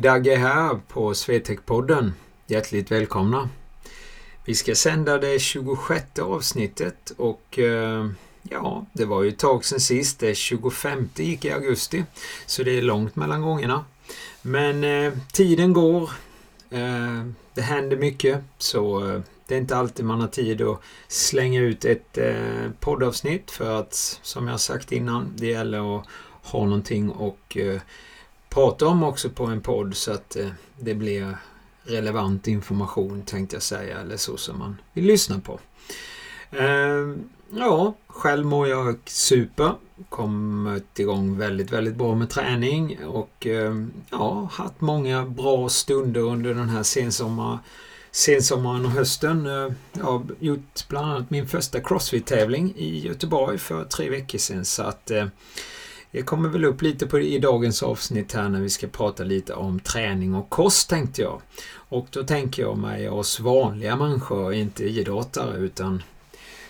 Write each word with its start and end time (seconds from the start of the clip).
Dagge 0.00 0.36
här 0.36 0.80
på 0.88 1.12
Swetec-podden. 1.12 2.12
Hjärtligt 2.46 2.90
välkomna. 2.90 3.48
Vi 4.44 4.54
ska 4.54 4.74
sända 4.74 5.18
det 5.18 5.38
26 5.38 6.18
avsnittet 6.18 7.12
och 7.16 7.58
eh, 7.58 8.10
ja, 8.42 8.86
det 8.92 9.04
var 9.04 9.22
ju 9.22 9.28
ett 9.28 9.38
tag 9.38 9.64
sedan 9.64 9.80
sist. 9.80 10.18
Det 10.18 10.34
25 10.34 11.08
gick 11.16 11.44
i 11.44 11.50
augusti, 11.50 12.04
så 12.46 12.62
det 12.62 12.78
är 12.78 12.82
långt 12.82 13.16
mellan 13.16 13.42
gångerna. 13.42 13.84
Men 14.42 14.84
eh, 14.84 15.12
tiden 15.32 15.72
går. 15.72 16.10
Eh, 16.70 17.24
det 17.54 17.62
händer 17.62 17.96
mycket, 17.96 18.40
så 18.58 19.08
eh, 19.08 19.20
det 19.46 19.54
är 19.54 19.58
inte 19.58 19.76
alltid 19.76 20.04
man 20.04 20.20
har 20.20 20.28
tid 20.28 20.62
att 20.62 20.80
slänga 21.08 21.60
ut 21.60 21.84
ett 21.84 22.18
eh, 22.18 22.70
poddavsnitt 22.80 23.50
för 23.50 23.80
att, 23.80 23.94
som 24.22 24.48
jag 24.48 24.60
sagt 24.60 24.92
innan, 24.92 25.32
det 25.36 25.46
gäller 25.46 25.98
att 25.98 26.06
ha 26.42 26.64
någonting 26.64 27.10
och 27.10 27.56
eh, 27.56 27.80
prata 28.50 28.86
om 28.86 29.02
också 29.02 29.30
på 29.30 29.44
en 29.44 29.60
podd 29.60 29.96
så 29.96 30.12
att 30.12 30.36
eh, 30.36 30.48
det 30.78 30.94
blir 30.94 31.36
relevant 31.84 32.48
information 32.48 33.22
tänkte 33.22 33.56
jag 33.56 33.62
säga, 33.62 34.00
eller 34.00 34.16
så 34.16 34.36
som 34.36 34.58
man 34.58 34.76
vill 34.92 35.04
lyssna 35.04 35.40
på. 35.40 35.60
Ehm, 36.50 37.28
ja, 37.50 37.94
själv 38.06 38.46
mår 38.46 38.68
jag 38.68 38.98
super. 39.06 39.72
Kommit 40.08 40.98
igång 40.98 41.38
väldigt, 41.38 41.72
väldigt 41.72 41.96
bra 41.96 42.14
med 42.14 42.30
träning 42.30 42.98
och 43.06 43.46
ehm, 43.46 43.92
ja, 44.10 44.48
haft 44.52 44.80
många 44.80 45.26
bra 45.26 45.68
stunder 45.68 46.20
under 46.20 46.54
den 46.54 46.68
här 46.68 46.82
sensommar, 46.82 47.58
sensommaren 48.10 48.84
och 48.84 48.90
hösten. 48.90 49.46
Eh, 49.46 49.72
jag 49.92 50.04
har 50.04 50.22
gjort 50.38 50.88
bland 50.88 51.10
annat 51.10 51.30
min 51.30 51.48
första 51.48 51.80
Crossfit-tävling 51.80 52.74
i 52.76 52.98
Göteborg 52.98 53.58
för 53.58 53.84
tre 53.84 54.10
veckor 54.10 54.38
sedan 54.38 54.64
så 54.64 54.82
att 54.82 55.10
eh, 55.10 55.26
det 56.10 56.22
kommer 56.22 56.48
väl 56.48 56.64
upp 56.64 56.82
lite 56.82 57.06
på, 57.06 57.20
i 57.20 57.38
dagens 57.38 57.82
avsnitt 57.82 58.32
här 58.32 58.48
när 58.48 58.60
vi 58.60 58.70
ska 58.70 58.86
prata 58.86 59.24
lite 59.24 59.54
om 59.54 59.80
träning 59.80 60.34
och 60.34 60.50
kost 60.50 60.90
tänkte 60.90 61.22
jag. 61.22 61.40
Och 61.72 62.06
då 62.10 62.22
tänker 62.22 62.62
jag 62.62 62.78
mig 62.78 63.08
oss 63.08 63.40
vanliga 63.40 63.96
människor, 63.96 64.54
inte 64.54 64.84
idrottare 64.84 65.58
utan, 65.58 66.02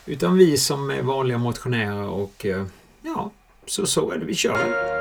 utan 0.07 0.39
vi 0.39 0.57
som 0.57 0.91
är 0.91 1.03
vanliga 1.03 1.39
motionärer 1.39 2.09
och 2.09 2.47
eh, 2.47 2.67
ja, 3.03 3.31
så 3.67 3.87
så 3.87 4.11
är 4.11 4.19
det 4.19 4.25
vi 4.25 4.35
kör. 4.35 5.00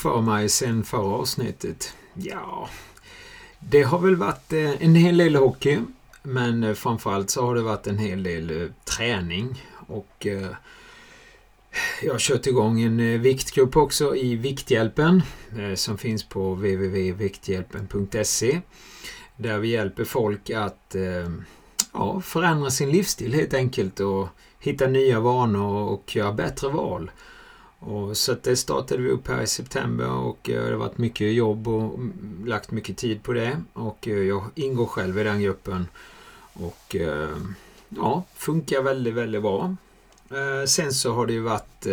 För 0.00 0.20
mig 0.20 0.48
sen 0.48 0.84
förra 0.84 1.14
avsnittet? 1.14 1.94
Ja, 2.14 2.68
det 3.58 3.82
har 3.82 3.98
väl 3.98 4.16
varit 4.16 4.52
eh, 4.52 4.82
en 4.82 4.94
hel 4.94 5.16
del 5.16 5.36
hockey. 5.36 5.78
Men 6.22 6.64
eh, 6.64 6.74
framförallt 6.74 7.30
så 7.30 7.46
har 7.46 7.54
det 7.54 7.62
varit 7.62 7.86
en 7.86 7.98
hel 7.98 8.22
del 8.22 8.62
eh, 8.62 8.68
träning. 8.84 9.64
Och 9.86 10.26
jag 12.02 12.12
har 12.12 12.18
kört 12.18 12.46
igång 12.46 12.80
en 12.80 13.22
viktgrupp 13.22 13.76
också 13.76 14.16
i 14.16 14.36
Vikthjälpen 14.36 15.22
som 15.74 15.98
finns 15.98 16.24
på 16.24 16.54
www.vikthjälpen.se 16.54 18.60
där 19.36 19.58
vi 19.58 19.68
hjälper 19.68 20.04
folk 20.04 20.50
att 20.50 20.96
ja, 21.92 22.20
förändra 22.20 22.70
sin 22.70 22.90
livsstil 22.90 23.34
helt 23.34 23.54
enkelt 23.54 24.00
och 24.00 24.28
hitta 24.58 24.86
nya 24.86 25.20
vanor 25.20 25.88
och 25.88 26.16
göra 26.16 26.32
bättre 26.32 26.68
val. 26.68 27.10
Och 27.80 28.16
så 28.16 28.36
det 28.42 28.56
startade 28.56 29.02
vi 29.02 29.10
upp 29.10 29.28
här 29.28 29.42
i 29.42 29.46
september 29.46 30.10
och 30.10 30.50
eh, 30.50 30.64
det 30.64 30.70
har 30.70 30.78
varit 30.78 30.98
mycket 30.98 31.32
jobb 31.32 31.68
och 31.68 31.98
lagt 32.44 32.70
mycket 32.70 32.96
tid 32.96 33.22
på 33.22 33.32
det. 33.32 33.62
Och 33.72 34.08
eh, 34.08 34.18
jag 34.18 34.44
ingår 34.54 34.86
själv 34.86 35.18
i 35.18 35.24
den 35.24 35.42
gruppen. 35.42 35.86
Och 36.52 36.96
eh, 36.96 37.36
ja, 37.88 38.24
funkar 38.34 38.82
väldigt, 38.82 39.14
väldigt 39.14 39.42
bra. 39.42 39.76
Sen 40.66 40.92
så 40.92 41.12
har 41.12 41.26
det 41.26 41.32
ju 41.32 41.40
varit 41.40 41.86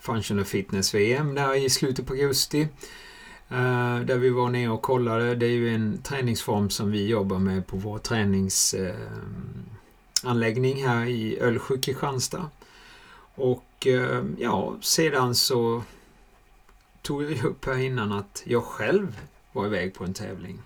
Functional 0.00 0.44
Fitness 0.44 0.94
VM 0.94 1.34
där 1.34 1.54
i 1.54 1.70
slutet 1.70 2.06
på 2.06 2.12
augusti. 2.12 2.68
Där 4.04 4.16
vi 4.16 4.28
var 4.28 4.50
nere 4.50 4.70
och 4.70 4.82
kollade. 4.82 5.34
Det 5.34 5.46
är 5.46 5.50
ju 5.50 5.74
en 5.74 5.98
träningsform 6.02 6.70
som 6.70 6.90
vi 6.90 7.06
jobbar 7.06 7.38
med 7.38 7.66
på 7.66 7.76
vår 7.76 7.98
träningsanläggning 7.98 10.86
här 10.86 11.06
i 11.06 11.38
Ölsjö, 11.40 11.78
Kristianstad. 11.78 12.50
Och 13.34 13.86
eh, 13.86 14.24
ja, 14.38 14.76
sedan 14.80 15.34
så 15.34 15.82
tog 17.02 17.22
jag 17.22 17.44
upp 17.44 17.64
här 17.64 17.78
innan 17.78 18.12
att 18.12 18.42
jag 18.46 18.64
själv 18.64 19.20
var 19.52 19.66
iväg 19.66 19.94
på 19.94 20.04
en 20.04 20.14
tävling. 20.14 20.62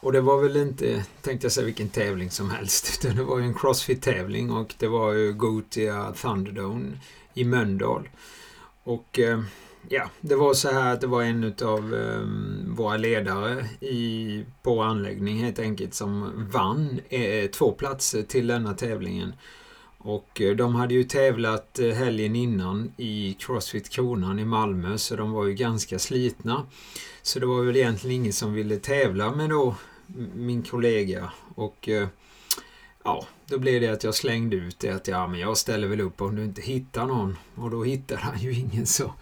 Och 0.00 0.12
det 0.12 0.20
var 0.20 0.42
väl 0.42 0.56
inte, 0.56 1.04
tänkte 1.22 1.44
jag 1.44 1.52
säga, 1.52 1.64
vilken 1.64 1.88
tävling 1.88 2.30
som 2.30 2.50
helst. 2.50 2.98
Utan 3.04 3.16
det 3.16 3.24
var 3.24 3.38
ju 3.38 3.44
en 3.44 3.54
Crossfit-tävling 3.54 4.50
och 4.50 4.74
det 4.78 4.88
var 4.88 5.12
ju 5.12 5.32
Gotia 5.32 6.12
Thunderdome 6.12 6.98
i 7.34 7.44
Mölndal. 7.44 8.08
Och 8.82 9.18
eh, 9.18 9.42
ja, 9.88 10.10
det 10.20 10.36
var 10.36 10.54
så 10.54 10.70
här 10.70 10.92
att 10.92 11.00
det 11.00 11.06
var 11.06 11.22
en 11.22 11.54
av 11.62 11.94
ehm, 11.94 12.74
våra 12.76 12.96
ledare 12.96 13.66
i, 13.80 14.44
på 14.62 14.82
anläggning 14.82 15.38
helt 15.38 15.58
enkelt 15.58 15.94
som 15.94 16.32
vann 16.52 17.00
eh, 17.08 17.50
två 17.50 17.72
platser 17.72 18.22
till 18.22 18.46
denna 18.46 18.74
tävlingen. 18.74 19.32
Och 20.06 20.40
eh, 20.40 20.56
de 20.56 20.74
hade 20.74 20.94
ju 20.94 21.04
tävlat 21.04 21.78
eh, 21.78 21.88
helgen 21.88 22.36
innan 22.36 22.92
i 22.96 23.36
Crossfit 23.38 23.88
Kronan 23.88 24.38
i 24.38 24.44
Malmö 24.44 24.98
så 24.98 25.16
de 25.16 25.32
var 25.32 25.46
ju 25.46 25.54
ganska 25.54 25.98
slitna. 25.98 26.66
Så 27.22 27.38
det 27.38 27.46
var 27.46 27.62
väl 27.62 27.76
egentligen 27.76 28.16
ingen 28.16 28.32
som 28.32 28.54
ville 28.54 28.76
tävla 28.76 29.34
med 29.34 29.50
då 29.50 29.76
min 30.34 30.62
kollega. 30.62 31.32
Och 31.54 31.88
eh, 31.88 32.08
ja, 33.04 33.26
då 33.46 33.58
blev 33.58 33.80
det 33.80 33.88
att 33.88 34.04
jag 34.04 34.14
slängde 34.14 34.56
ut 34.56 34.78
det 34.78 34.90
att 34.90 35.08
ja, 35.08 35.26
men 35.26 35.40
jag 35.40 35.56
ställer 35.56 35.88
väl 35.88 36.00
upp 36.00 36.20
om 36.20 36.36
du 36.36 36.44
inte 36.44 36.62
hittar 36.62 37.06
någon. 37.06 37.36
Och 37.54 37.70
då 37.70 37.84
hittade 37.84 38.20
han 38.20 38.38
ju 38.38 38.52
ingen 38.52 38.86
så 38.86 39.12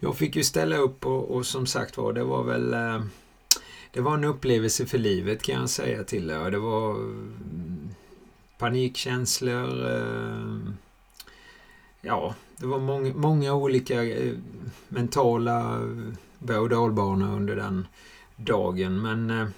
jag 0.00 0.16
fick 0.16 0.36
ju 0.36 0.44
ställa 0.44 0.76
upp 0.76 1.06
och, 1.06 1.30
och 1.30 1.46
som 1.46 1.66
sagt 1.66 1.96
var, 1.96 2.12
det 2.12 2.24
var 2.24 2.44
väl 2.44 2.70
det 3.92 4.00
var 4.00 4.14
en 4.14 4.24
upplevelse 4.24 4.86
för 4.86 4.98
livet 4.98 5.42
kan 5.42 5.60
jag 5.60 5.70
säga 5.70 6.04
till 6.04 6.30
er. 6.30 6.50
Det 6.50 6.58
var 6.58 6.90
mm, 6.90 7.88
panikkänslor. 8.58 9.90
Eh, 9.90 10.72
ja, 12.00 12.34
det 12.56 12.66
var 12.66 12.78
många, 12.78 13.14
många 13.14 13.54
olika 13.54 14.04
eh, 14.04 14.34
mentala 14.88 15.80
berg 16.38 16.58
och 16.58 16.68
dalbanor 16.68 17.36
under 17.36 17.56
den 17.56 17.86
dagen. 18.36 19.02
Men 19.02 19.30
eh, 19.30 19.48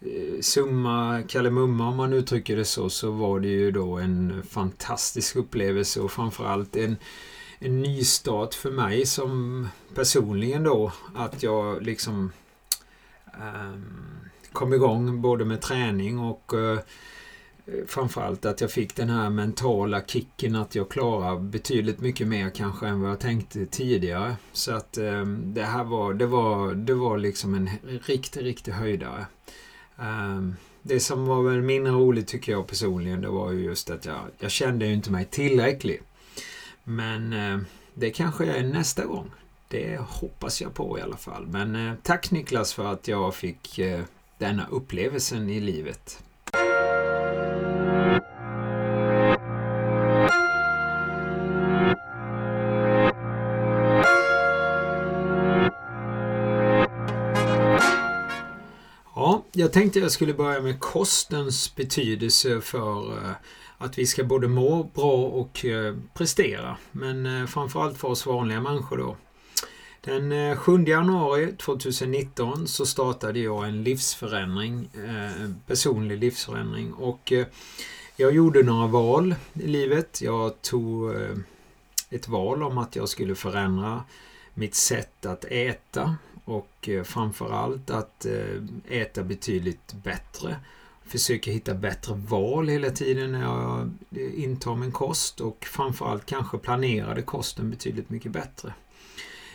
eh 0.00 0.40
summa 0.40 1.22
kardemumma 1.28 1.88
om 1.88 1.96
man 1.96 2.12
uttrycker 2.12 2.56
det 2.56 2.64
så, 2.64 2.90
så 2.90 3.10
var 3.10 3.40
det 3.40 3.48
ju 3.48 3.70
då 3.70 3.98
en 3.98 4.42
fantastisk 4.48 5.36
upplevelse 5.36 6.00
och 6.00 6.12
framförallt 6.12 6.76
en, 6.76 6.96
en 7.58 7.82
nystart 7.82 8.54
för 8.54 8.70
mig 8.70 9.06
som 9.06 9.68
personligen 9.94 10.64
då. 10.64 10.92
Att 11.14 11.42
jag 11.42 11.82
liksom 11.82 12.32
um, 13.24 14.30
kom 14.52 14.74
igång 14.74 15.22
både 15.22 15.44
med 15.44 15.60
träning 15.60 16.18
och 16.18 16.52
uh, 16.54 16.78
framförallt 17.86 18.44
att 18.44 18.60
jag 18.60 18.70
fick 18.70 18.96
den 18.96 19.10
här 19.10 19.30
mentala 19.30 20.02
kicken 20.06 20.56
att 20.56 20.74
jag 20.74 20.88
klarar 20.88 21.38
betydligt 21.38 22.00
mycket 22.00 22.28
mer 22.28 22.50
kanske 22.50 22.86
än 22.86 23.00
vad 23.00 23.10
jag 23.10 23.20
tänkte 23.20 23.66
tidigare. 23.66 24.36
Så 24.52 24.72
att 24.72 24.98
eh, 24.98 25.24
det 25.26 25.62
här 25.62 25.84
var, 25.84 26.14
det 26.14 26.26
var, 26.26 26.74
det 26.74 26.94
var 26.94 27.18
liksom 27.18 27.54
en 27.54 27.70
riktig, 28.06 28.44
riktig 28.44 28.72
höjdare. 28.72 29.26
Eh, 29.98 30.40
det 30.82 31.00
som 31.00 31.26
var 31.26 31.42
väl 31.42 31.62
mindre 31.62 31.92
roligt 31.92 32.28
tycker 32.28 32.52
jag 32.52 32.66
personligen, 32.66 33.20
det 33.20 33.28
var 33.28 33.52
ju 33.52 33.64
just 33.64 33.90
att 33.90 34.04
jag, 34.04 34.20
jag 34.38 34.50
kände 34.50 34.86
ju 34.86 34.92
inte 34.92 35.10
mig 35.10 35.24
tillräcklig. 35.24 36.02
Men 36.84 37.32
eh, 37.32 37.58
det 37.94 38.10
kanske 38.10 38.44
jag 38.44 38.56
är 38.56 38.64
nästa 38.64 39.04
gång. 39.04 39.30
Det 39.68 39.96
hoppas 40.00 40.60
jag 40.60 40.74
på 40.74 40.98
i 40.98 41.02
alla 41.02 41.16
fall. 41.16 41.46
Men 41.46 41.88
eh, 41.88 41.94
tack 42.02 42.30
Niklas 42.30 42.72
för 42.72 42.92
att 42.92 43.08
jag 43.08 43.34
fick 43.34 43.78
eh, 43.78 44.00
denna 44.38 44.66
upplevelsen 44.70 45.50
i 45.50 45.60
livet. 45.60 46.22
Jag 59.62 59.72
tänkte 59.72 59.98
jag 59.98 60.12
skulle 60.12 60.34
börja 60.34 60.60
med 60.60 60.80
kostens 60.80 61.76
betydelse 61.76 62.60
för 62.60 63.12
eh, 63.12 63.30
att 63.78 63.98
vi 63.98 64.06
ska 64.06 64.24
både 64.24 64.48
må 64.48 64.82
bra 64.82 65.12
och 65.12 65.64
eh, 65.64 65.94
prestera. 66.14 66.76
Men 66.92 67.26
eh, 67.26 67.46
framförallt 67.46 67.98
för 67.98 68.08
oss 68.08 68.26
vanliga 68.26 68.60
människor 68.60 68.96
då. 68.98 69.16
Den 70.00 70.56
7 70.56 70.84
januari 70.84 71.52
2019 71.56 72.68
så 72.68 72.86
startade 72.86 73.38
jag 73.38 73.68
en 73.68 73.82
livsförändring, 73.82 74.90
personlig 75.66 76.18
livsförändring 76.18 76.92
och 76.92 77.32
jag 78.16 78.34
gjorde 78.34 78.62
några 78.62 78.86
val 78.86 79.34
i 79.52 79.66
livet. 79.66 80.20
Jag 80.22 80.62
tog 80.62 81.14
ett 82.10 82.28
val 82.28 82.62
om 82.62 82.78
att 82.78 82.96
jag 82.96 83.08
skulle 83.08 83.34
förändra 83.34 84.04
mitt 84.54 84.74
sätt 84.74 85.26
att 85.26 85.44
äta 85.44 86.16
och 86.44 86.88
eh, 86.88 87.02
framförallt 87.02 87.90
att 87.90 88.26
eh, 88.26 88.62
äta 88.88 89.22
betydligt 89.22 89.92
bättre. 89.92 90.56
Försöka 91.04 91.50
hitta 91.50 91.74
bättre 91.74 92.14
val 92.14 92.68
hela 92.68 92.90
tiden 92.90 93.32
när 93.32 93.42
jag 93.42 93.90
eh, 94.16 94.44
intar 94.44 94.76
min 94.76 94.92
kost 94.92 95.40
och 95.40 95.64
framförallt 95.64 96.26
kanske 96.26 96.58
planerade 96.58 97.22
kosten 97.22 97.70
betydligt 97.70 98.10
mycket 98.10 98.32
bättre. 98.32 98.74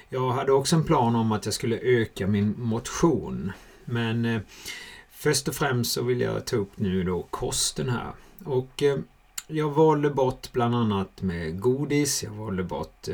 Jag 0.10 0.32
hade 0.32 0.52
också 0.52 0.76
en 0.76 0.84
plan 0.84 1.16
om 1.16 1.32
att 1.32 1.46
jag 1.46 1.54
skulle 1.54 1.80
öka 1.80 2.28
min 2.28 2.56
motion. 2.58 3.52
Men 3.86 4.40
först 5.12 5.48
och 5.48 5.56
främst 5.56 5.92
så 5.92 6.04
vill 6.04 6.22
jag 6.22 6.46
ta 6.46 6.56
upp 6.56 6.72
nu 6.76 7.04
då 7.04 7.24
kosten 7.24 7.90
här. 7.90 8.12
Och 8.44 8.84
jag 9.48 9.70
valde 9.70 10.10
bort 10.10 10.52
bland 10.52 10.76
annat 10.76 11.22
med 11.22 11.60
godis, 11.60 12.24
jag 12.24 12.32
valde 12.32 12.64
bort 12.64 13.08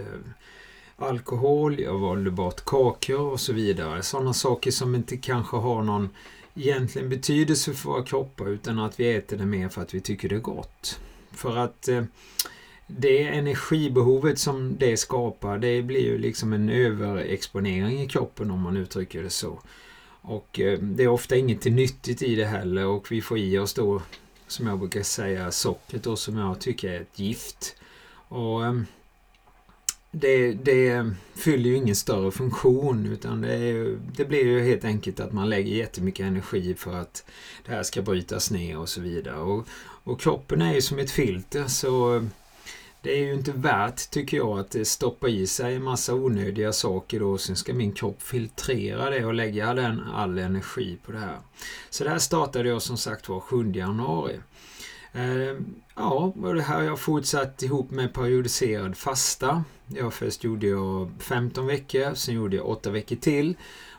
alkohol, 1.03 1.79
jag 1.79 1.97
valde 1.99 2.31
bort 2.31 2.65
kakor 2.65 3.19
och 3.19 3.39
så 3.39 3.53
vidare. 3.53 4.03
Sådana 4.03 4.33
saker 4.33 4.71
som 4.71 4.95
inte 4.95 5.17
kanske 5.17 5.57
har 5.57 5.83
någon 5.83 6.09
egentligen 6.55 7.09
betydelse 7.09 7.73
för 7.73 7.89
våra 7.89 8.03
kroppar 8.03 8.49
utan 8.49 8.79
att 8.79 8.99
vi 8.99 9.15
äter 9.15 9.37
det 9.37 9.45
mer 9.45 9.69
för 9.69 9.81
att 9.81 9.93
vi 9.93 10.01
tycker 10.01 10.29
det 10.29 10.35
är 10.35 10.39
gott. 10.39 10.99
För 11.31 11.57
att 11.57 11.87
eh, 11.87 12.03
det 12.87 13.27
energibehovet 13.27 14.39
som 14.39 14.77
det 14.79 14.97
skapar 14.97 15.57
det 15.57 15.81
blir 15.81 16.01
ju 16.01 16.17
liksom 16.17 16.53
en 16.53 16.69
överexponering 16.69 18.01
i 18.01 18.07
kroppen 18.07 18.51
om 18.51 18.61
man 18.61 18.77
uttrycker 18.77 19.23
det 19.23 19.29
så. 19.29 19.59
Och 20.21 20.59
eh, 20.59 20.79
det 20.79 21.03
är 21.03 21.07
ofta 21.07 21.35
inget 21.35 21.65
nyttigt 21.65 22.21
i 22.21 22.35
det 22.35 22.45
heller 22.45 22.85
och 22.85 23.11
vi 23.11 23.21
får 23.21 23.37
i 23.37 23.57
oss 23.57 23.73
då 23.73 24.01
som 24.47 24.67
jag 24.67 24.79
brukar 24.79 25.03
säga 25.03 25.51
sockret 25.51 26.03
då 26.03 26.15
som 26.15 26.37
jag 26.37 26.59
tycker 26.59 26.89
är 26.89 27.01
ett 27.01 27.19
gift. 27.19 27.75
Och 28.27 28.65
eh, 28.65 28.73
det, 30.15 30.53
det 30.53 31.11
fyller 31.35 31.69
ju 31.69 31.75
ingen 31.75 31.95
större 31.95 32.31
funktion 32.31 33.05
utan 33.05 33.41
det, 33.41 33.53
är, 33.53 33.99
det 34.15 34.25
blir 34.25 34.43
ju 34.43 34.61
helt 34.61 34.85
enkelt 34.85 35.19
att 35.19 35.33
man 35.33 35.49
lägger 35.49 35.75
jättemycket 35.75 36.25
energi 36.25 36.75
för 36.75 36.93
att 36.93 37.25
det 37.65 37.71
här 37.71 37.83
ska 37.83 38.01
brytas 38.01 38.51
ner 38.51 38.77
och 38.77 38.89
så 38.89 39.01
vidare. 39.01 39.39
Och, 39.39 39.67
och 40.03 40.21
kroppen 40.21 40.61
är 40.61 40.73
ju 40.73 40.81
som 40.81 40.99
ett 40.99 41.11
filter 41.11 41.67
så 41.67 42.23
det 43.01 43.11
är 43.11 43.25
ju 43.25 43.33
inte 43.33 43.51
värt, 43.51 44.09
tycker 44.09 44.37
jag, 44.37 44.59
att 44.59 44.87
stoppa 44.87 45.29
i 45.29 45.47
sig 45.47 45.75
en 45.75 45.83
massa 45.83 46.13
onödiga 46.13 46.73
saker 46.73 47.19
då. 47.19 47.37
Sen 47.37 47.55
ska 47.55 47.73
min 47.73 47.91
kropp 47.91 48.21
filtrera 48.21 49.09
det 49.09 49.25
och 49.25 49.33
lägga 49.33 49.73
den 49.73 49.99
all 49.99 50.37
energi 50.37 50.97
på 51.05 51.11
det 51.11 51.19
här. 51.19 51.37
Så 51.89 52.03
det 52.03 52.09
här 52.09 52.19
startade 52.19 52.69
jag 52.69 52.81
som 52.81 52.97
sagt 52.97 53.29
var 53.29 53.39
7 53.39 53.71
januari. 53.71 54.39
Ehm, 55.13 55.75
ja, 55.95 56.33
och 56.43 56.55
det 56.55 56.61
här 56.61 56.75
har 56.75 56.83
jag 56.83 56.99
fortsatt 56.99 57.63
ihop 57.63 57.91
med 57.91 58.13
periodiserad 58.13 58.97
fasta. 58.97 59.63
Jag 59.87 60.13
först 60.13 60.43
gjorde 60.43 60.67
jag 60.67 61.11
15 61.19 61.67
veckor, 61.67 62.13
sen 62.13 62.35
gjorde 62.35 62.55
jag 62.55 62.69
8 62.69 62.89
veckor 62.89 63.15
till. 63.15 63.55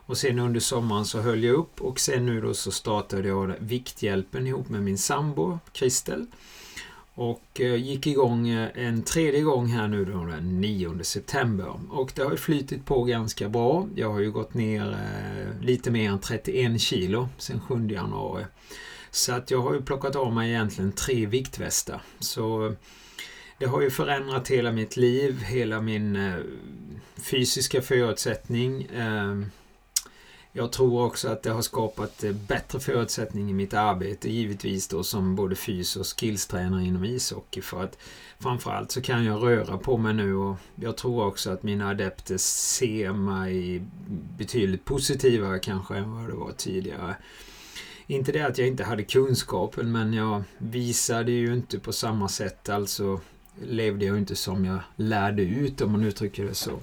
Och 0.06 0.16
sen 0.16 0.38
under 0.38 0.60
sommaren 0.60 1.04
så 1.04 1.20
höll 1.20 1.44
jag 1.44 1.54
upp 1.54 1.80
och 1.80 2.00
sen 2.00 2.26
nu 2.26 2.40
då 2.40 2.54
så 2.54 2.70
startade 2.70 3.28
jag 3.28 3.54
Vikthjälpen 3.58 4.46
ihop 4.46 4.68
med 4.68 4.82
min 4.82 4.98
sambo 4.98 5.58
Kristel. 5.72 6.26
Och 7.14 7.60
eh, 7.60 7.74
gick 7.74 8.06
igång 8.06 8.48
eh, 8.48 8.68
en 8.74 9.02
tredje 9.02 9.40
gång 9.40 9.66
här 9.66 9.88
nu 9.88 10.04
då 10.04 10.24
den 10.24 10.60
9 10.60 11.04
september. 11.04 11.80
Och 11.90 12.12
det 12.14 12.22
har 12.22 12.30
ju 12.30 12.36
flytit 12.36 12.84
på 12.84 13.04
ganska 13.04 13.48
bra. 13.48 13.88
Jag 13.94 14.12
har 14.12 14.20
ju 14.20 14.30
gått 14.30 14.54
ner 14.54 14.92
eh, 14.92 15.64
lite 15.66 15.90
mer 15.90 16.10
än 16.10 16.18
31 16.18 16.80
kilo 16.80 17.28
sen 17.38 17.60
7 17.60 17.88
januari. 17.88 18.44
Så 19.14 19.32
att 19.32 19.50
jag 19.50 19.62
har 19.62 19.74
ju 19.74 19.82
plockat 19.82 20.16
av 20.16 20.32
mig 20.32 20.50
egentligen 20.50 20.92
tre 20.92 21.26
viktvästar. 21.26 22.02
Så 22.18 22.74
det 23.58 23.66
har 23.66 23.80
ju 23.80 23.90
förändrat 23.90 24.48
hela 24.48 24.72
mitt 24.72 24.96
liv, 24.96 25.42
hela 25.42 25.80
min 25.80 26.16
eh, 26.16 26.34
fysiska 27.16 27.82
förutsättning. 27.82 28.82
Eh, 28.82 29.40
jag 30.52 30.72
tror 30.72 31.02
också 31.02 31.28
att 31.28 31.42
det 31.42 31.50
har 31.50 31.62
skapat 31.62 32.24
eh, 32.24 32.32
bättre 32.32 32.80
förutsättning 32.80 33.50
i 33.50 33.52
mitt 33.52 33.74
arbete, 33.74 34.30
givetvis 34.30 34.88
då 34.88 35.02
som 35.02 35.36
både 35.36 35.56
fys 35.56 35.96
och 35.96 36.06
skillstränare 36.06 36.84
inom 36.84 37.04
ishockey. 37.04 37.62
För 37.62 37.82
att 37.82 37.98
framförallt 38.38 38.90
så 38.90 39.02
kan 39.02 39.24
jag 39.24 39.42
röra 39.42 39.78
på 39.78 39.96
mig 39.96 40.14
nu 40.14 40.34
och 40.34 40.56
jag 40.74 40.96
tror 40.96 41.26
också 41.26 41.50
att 41.50 41.62
mina 41.62 41.88
adepter 41.88 42.36
ser 42.38 43.12
mig 43.12 43.82
betydligt 44.38 44.84
positivare 44.84 45.58
kanske 45.58 45.96
än 45.96 46.12
vad 46.12 46.28
det 46.28 46.34
var 46.36 46.52
tidigare. 46.52 47.16
Inte 48.06 48.32
det 48.32 48.46
att 48.46 48.58
jag 48.58 48.68
inte 48.68 48.84
hade 48.84 49.02
kunskapen 49.02 49.92
men 49.92 50.12
jag 50.12 50.42
visade 50.58 51.32
ju 51.32 51.54
inte 51.54 51.78
på 51.78 51.92
samma 51.92 52.28
sätt. 52.28 52.68
Alltså 52.68 53.20
levde 53.62 54.04
jag 54.04 54.18
inte 54.18 54.36
som 54.36 54.64
jag 54.64 54.78
lärde 54.96 55.42
ut 55.42 55.80
om 55.80 55.92
man 55.92 56.04
uttrycker 56.04 56.44
det 56.44 56.54
så. 56.54 56.80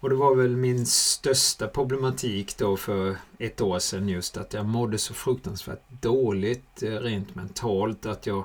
Och 0.00 0.10
det 0.10 0.16
var 0.16 0.34
väl 0.34 0.56
min 0.56 0.86
största 0.86 1.68
problematik 1.68 2.58
då 2.58 2.76
för 2.76 3.16
ett 3.38 3.60
år 3.60 3.78
sedan 3.78 4.08
just 4.08 4.36
att 4.36 4.54
jag 4.54 4.66
mådde 4.66 4.98
så 4.98 5.14
fruktansvärt 5.14 5.84
dåligt 5.88 6.82
eh, 6.82 6.90
rent 6.90 7.34
mentalt. 7.34 8.06
Att 8.06 8.26
jag, 8.26 8.44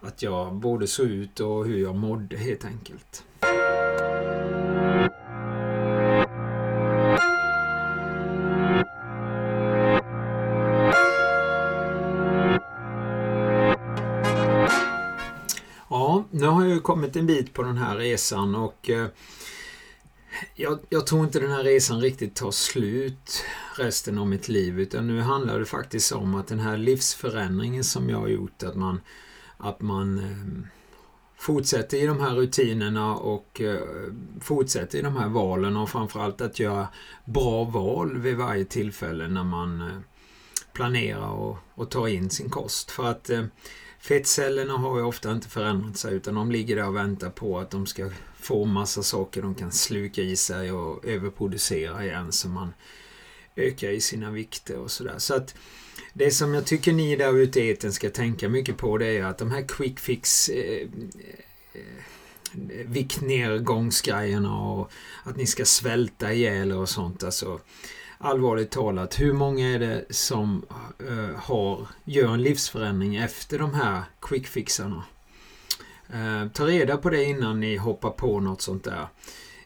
att 0.00 0.22
jag 0.22 0.54
både 0.54 0.86
såg 0.86 1.06
ut 1.06 1.40
och 1.40 1.66
hur 1.66 1.78
jag 1.82 1.94
mådde 1.94 2.36
helt 2.36 2.64
enkelt. 2.64 3.24
Kommit 16.84 17.16
en 17.16 17.26
bit 17.26 17.54
på 17.54 17.62
den 17.62 17.76
här 17.76 17.96
resan 17.96 18.54
och 18.54 18.90
eh, 18.90 19.06
jag, 20.54 20.78
jag, 20.88 21.06
tror 21.06 21.24
inte 21.24 21.40
den 21.40 21.50
här 21.50 21.64
resan 21.64 22.00
riktigt 22.00 22.34
tar 22.34 22.50
slut 22.50 23.44
resten 23.78 24.18
av 24.18 24.26
mitt 24.26 24.48
liv 24.48 24.80
utan 24.80 25.06
nu 25.06 25.20
handlar 25.20 25.58
det 25.58 25.64
faktiskt 25.64 26.12
om 26.12 26.34
att 26.34 26.46
den 26.46 26.60
här 26.60 26.76
livsförändringen 26.76 27.84
som 27.84 28.10
jag 28.10 28.18
har 28.18 28.28
gjort 28.28 28.62
att 28.62 28.74
man, 28.74 29.00
att 29.56 29.80
man 29.80 30.18
eh, 30.18 30.68
fortsätter 31.36 31.96
i 31.96 32.06
de 32.06 32.20
här 32.20 32.34
rutinerna 32.34 33.14
och 33.14 33.60
eh, 33.60 33.80
fortsätter 34.40 34.98
i 34.98 35.02
de 35.02 35.16
här 35.16 35.28
valen 35.28 35.76
och 35.76 35.90
framförallt 35.90 36.40
att 36.40 36.58
göra 36.58 36.88
bra 37.24 37.64
val 37.64 38.18
vid 38.18 38.36
varje 38.36 38.64
tillfälle 38.64 39.28
när 39.28 39.44
man 39.44 40.02
planerar 40.72 41.30
och, 41.30 41.58
och 41.74 41.90
tar 41.90 42.08
in 42.08 42.30
sin 42.30 42.50
kost. 42.50 42.90
För 42.90 43.04
att 43.04 43.30
eh, 43.30 43.44
Fettcellerna 44.04 44.72
har 44.72 44.98
ju 44.98 45.04
ofta 45.04 45.32
inte 45.32 45.48
förändrat 45.48 45.96
sig 45.96 46.14
utan 46.14 46.34
de 46.34 46.50
ligger 46.50 46.76
där 46.76 46.86
och 46.86 46.96
väntar 46.96 47.30
på 47.30 47.58
att 47.58 47.70
de 47.70 47.86
ska 47.86 48.10
få 48.40 48.64
massa 48.64 49.02
saker 49.02 49.42
de 49.42 49.54
kan 49.54 49.72
sluka 49.72 50.22
i 50.22 50.36
sig 50.36 50.72
och 50.72 51.04
överproducera 51.04 52.04
igen 52.04 52.32
så 52.32 52.48
man 52.48 52.74
ökar 53.56 53.88
i 53.88 54.00
sina 54.00 54.30
vikter 54.30 54.78
och 54.78 54.90
sådär. 54.90 55.18
Så 55.18 55.34
att 55.34 55.54
det 56.12 56.30
som 56.30 56.54
jag 56.54 56.66
tycker 56.66 56.92
ni 56.92 57.16
där 57.16 57.38
ute 57.38 57.60
i 57.60 57.68
eten 57.68 57.92
ska 57.92 58.10
tänka 58.10 58.48
mycket 58.48 58.76
på 58.76 58.98
det 58.98 59.06
är 59.06 59.24
att 59.24 59.38
de 59.38 59.50
här 59.50 59.68
quick 59.68 60.00
fix 60.00 60.48
eh, 60.48 60.88
eh, 61.72 61.80
viktnedgångsgrejerna 62.86 64.56
och 64.60 64.90
att 65.24 65.36
ni 65.36 65.46
ska 65.46 65.64
svälta 65.64 66.32
ihjäl 66.32 66.72
och 66.72 66.88
sånt. 66.88 67.24
Alltså, 67.24 67.60
allvarligt 68.18 68.70
talat, 68.70 69.20
hur 69.20 69.32
många 69.32 69.68
är 69.68 69.78
det 69.78 70.04
som 70.10 70.64
uh, 71.10 71.36
har, 71.36 71.86
gör 72.04 72.34
en 72.34 72.42
livsförändring 72.42 73.16
efter 73.16 73.58
de 73.58 73.74
här 73.74 74.02
quickfixarna? 74.20 75.04
Uh, 76.14 76.42
eh, 76.42 76.48
ta 76.48 76.66
reda 76.66 76.96
på 76.96 77.10
det 77.10 77.24
innan 77.24 77.60
ni 77.60 77.76
hoppar 77.76 78.10
på 78.10 78.40
något 78.40 78.62
sånt 78.62 78.84
där. 78.84 79.08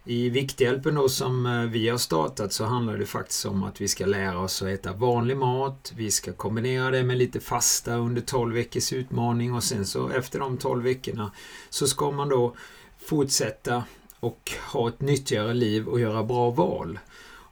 I 0.04 0.28
Vikthjälpen 0.28 0.94
då 0.94 1.08
som 1.08 1.46
uh, 1.46 1.70
vi 1.70 1.88
har 1.88 1.98
startat 1.98 2.52
så 2.52 2.64
handlar 2.64 2.98
det 2.98 3.06
faktiskt 3.06 3.46
om 3.46 3.62
att 3.62 3.80
vi 3.80 3.88
ska 3.88 4.06
lära 4.06 4.38
oss 4.38 4.62
att 4.62 4.68
äta 4.68 4.92
vanlig 4.92 5.36
mat. 5.36 5.92
Vi 5.96 6.10
ska 6.10 6.32
kombinera 6.32 6.90
det 6.90 7.02
med 7.02 7.18
lite 7.18 7.40
fasta 7.40 7.96
under 7.96 8.22
12 8.22 8.54
veckors 8.54 8.92
utmaning 8.92 9.54
och 9.54 9.64
sen 9.64 9.86
så 9.86 10.08
efter 10.08 10.38
de 10.38 10.56
12 10.56 10.84
veckorna 10.84 11.32
så 11.70 11.86
ska 11.86 12.10
man 12.10 12.28
då 12.28 12.56
fortsätta 12.98 13.84
och 14.20 14.52
ha 14.72 14.88
ett 14.88 15.00
nyttigare 15.00 15.54
liv 15.54 15.88
och 15.88 16.00
göra 16.00 16.24
bra 16.24 16.50
val. 16.50 16.98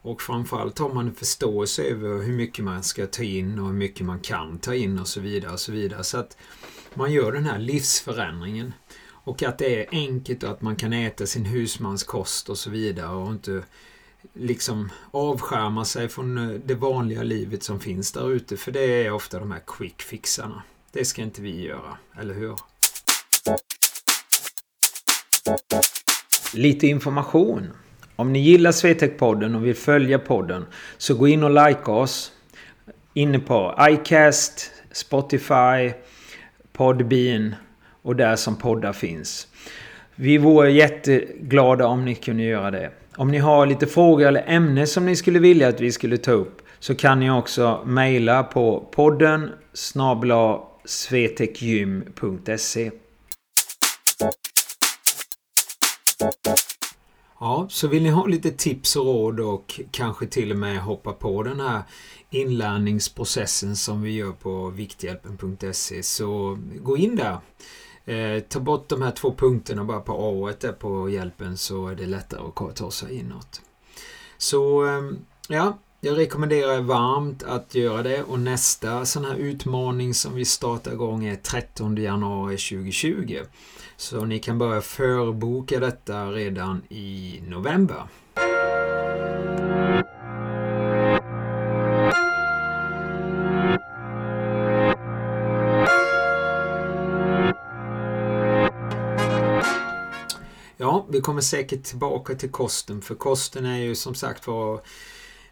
Och 0.07 0.23
framförallt 0.23 0.79
har 0.79 0.95
man 0.95 1.07
en 1.07 1.15
förståelse 1.15 1.83
över 1.83 2.23
hur 2.23 2.33
mycket 2.33 2.65
man 2.65 2.83
ska 2.83 3.07
ta 3.07 3.23
in 3.23 3.59
och 3.59 3.67
hur 3.67 3.75
mycket 3.75 4.07
man 4.07 4.21
kan 4.21 4.59
ta 4.59 4.75
in 4.75 4.99
och 4.99 5.09
så 5.09 5.21
vidare. 5.21 5.53
Och 5.53 5.61
så 5.61 5.73
vidare. 5.73 6.05
Så 6.05 6.19
att 6.19 6.37
man 6.95 7.13
gör 7.13 7.33
den 7.33 7.45
här 7.45 7.59
livsförändringen. 7.59 8.75
Och 9.09 9.43
att 9.43 9.59
det 9.59 9.83
är 9.83 9.89
enkelt 9.91 10.43
och 10.43 10.51
att 10.51 10.63
man 10.63 10.77
kan 10.77 10.93
äta 10.93 11.27
sin 11.27 11.45
husmanskost 11.45 12.49
och 12.49 12.59
så 12.59 12.71
vidare 12.71 13.17
och 13.17 13.33
inte 13.33 13.63
liksom 14.33 14.91
avskärma 15.11 15.85
sig 15.85 16.09
från 16.09 16.39
eh, 16.39 16.61
det 16.65 16.75
vanliga 16.75 17.23
livet 17.23 17.63
som 17.63 17.81
finns 17.81 18.13
där 18.13 18.31
ute. 18.31 18.57
För 18.57 18.73
det 18.73 19.05
är 19.07 19.11
ofta 19.11 19.39
de 19.39 19.51
här 19.51 19.63
quick 19.67 20.03
fixarna. 20.03 20.63
Det 20.93 21.05
ska 21.05 21.23
inte 21.23 21.43
vi 21.43 21.63
göra, 21.63 21.99
eller 22.21 22.35
hur? 22.35 22.57
Lite 26.55 26.87
information 26.87 27.71
om 28.17 28.33
ni 28.33 28.39
gillar 28.39 28.73
Swetec-podden 28.73 29.57
och 29.57 29.67
vill 29.67 29.75
följa 29.75 30.19
podden 30.19 30.67
så 30.99 31.15
gå 31.15 31.29
in 31.29 31.43
och 31.43 31.69
like 31.69 31.91
oss. 31.91 32.33
Inne 33.15 33.39
på 33.39 33.75
iCast, 33.81 34.71
Spotify, 34.93 35.93
Podbean 36.73 37.55
och 38.03 38.17
där 38.17 38.37
som 38.37 38.57
poddar 38.57 38.93
finns. 38.93 39.49
Vi 40.15 40.39
vore 40.39 40.71
jätteglada 40.71 41.87
om 41.87 42.05
ni 42.05 42.15
kunde 42.15 42.43
göra 42.43 42.71
det. 42.71 42.91
Om 43.17 43.31
ni 43.31 43.39
har 43.39 43.67
lite 43.67 43.87
frågor 43.87 44.27
eller 44.27 44.45
ämnen 44.47 44.87
som 44.87 45.07
ni 45.07 45.17
skulle 45.17 45.39
vilja 45.39 45.69
att 45.69 45.81
vi 45.81 45.93
skulle 45.93 46.17
ta 46.17 46.33
upp 46.33 46.63
så 46.79 46.95
kan 46.95 47.21
ni 47.21 47.31
också 47.31 47.83
mejla 47.87 48.43
på 48.43 48.89
podden 48.93 49.51
snabla 49.73 50.61
svetekgym.se 50.85 52.91
Ja, 57.41 57.67
så 57.71 57.89
vill 57.89 58.03
ni 58.03 58.11
ha 58.11 58.27
lite 58.27 58.51
tips 58.51 58.97
och 58.97 59.05
råd 59.05 59.41
och 59.41 59.81
kanske 59.91 60.27
till 60.27 60.51
och 60.51 60.59
med 60.59 60.81
hoppa 60.81 61.13
på 61.13 61.43
den 61.43 61.61
här 61.61 61.83
inlärningsprocessen 62.31 63.77
som 63.77 64.03
vi 64.03 64.11
gör 64.11 64.33
på 64.33 64.71
Vikthjälpen.se 64.71 66.03
så 66.03 66.59
gå 66.81 66.97
in 66.97 67.17
där. 67.17 67.39
Eh, 68.05 68.43
ta 68.43 68.61
bort 68.61 68.89
de 68.89 69.03
här 69.03 69.11
två 69.11 69.35
punkterna 69.35 69.85
bara 69.85 70.01
på 70.01 70.13
A 70.13 70.53
där 70.61 70.73
på 70.73 71.11
hjälpen 71.11 71.57
så 71.57 71.89
är 71.89 71.95
det 71.95 72.07
lättare 72.07 72.41
att 72.41 72.77
ta 72.77 72.91
sig 72.91 73.19
inåt. 73.19 73.61
Så 74.39 74.87
eh, 74.87 75.03
ja, 75.49 75.79
jag 76.01 76.19
rekommenderar 76.19 76.81
varmt 76.81 77.43
att 77.43 77.75
göra 77.75 78.03
det 78.03 78.23
och 78.23 78.41
nästa 78.41 79.07
sån 79.07 79.25
här 79.25 79.35
utmaning 79.35 80.15
som 80.15 80.35
vi 80.35 80.45
startar 80.45 80.93
igång 80.93 81.25
är 81.25 81.37
13 81.37 81.97
januari 81.97 82.57
2020. 82.57 83.41
Så 83.97 84.25
ni 84.25 84.39
kan 84.39 84.59
börja 84.59 84.81
förboka 84.81 85.81
detta 85.81 86.31
redan 86.31 86.83
i 86.89 87.41
november. 87.47 88.03
Ja, 100.77 101.07
vi 101.11 101.21
kommer 101.21 101.41
säkert 101.41 101.85
tillbaka 101.85 102.35
till 102.35 102.51
kosten 102.51 103.03
för 103.03 103.15
kosten 103.15 103.67
är 103.67 103.79
ju 103.79 103.95
som 103.95 104.15
sagt 104.15 104.47
var 104.47 104.81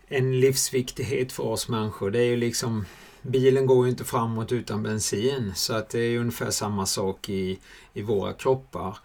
en 0.08 0.40
livsviktighet 0.40 1.32
för 1.32 1.42
oss 1.42 1.68
människor. 1.68 2.10
Det 2.10 2.18
är 2.18 2.24
ju 2.24 2.36
liksom 2.36 2.84
Bilen 3.26 3.66
går 3.66 3.84
ju 3.84 3.90
inte 3.90 4.04
framåt 4.04 4.52
utan 4.52 4.82
bensin 4.82 5.52
så 5.54 5.74
att 5.74 5.90
det 5.90 5.98
är 5.98 6.18
ungefär 6.18 6.50
samma 6.50 6.86
sak 6.86 7.28
i, 7.28 7.58
i 7.92 8.02
våra 8.02 8.32
kroppar. 8.32 8.98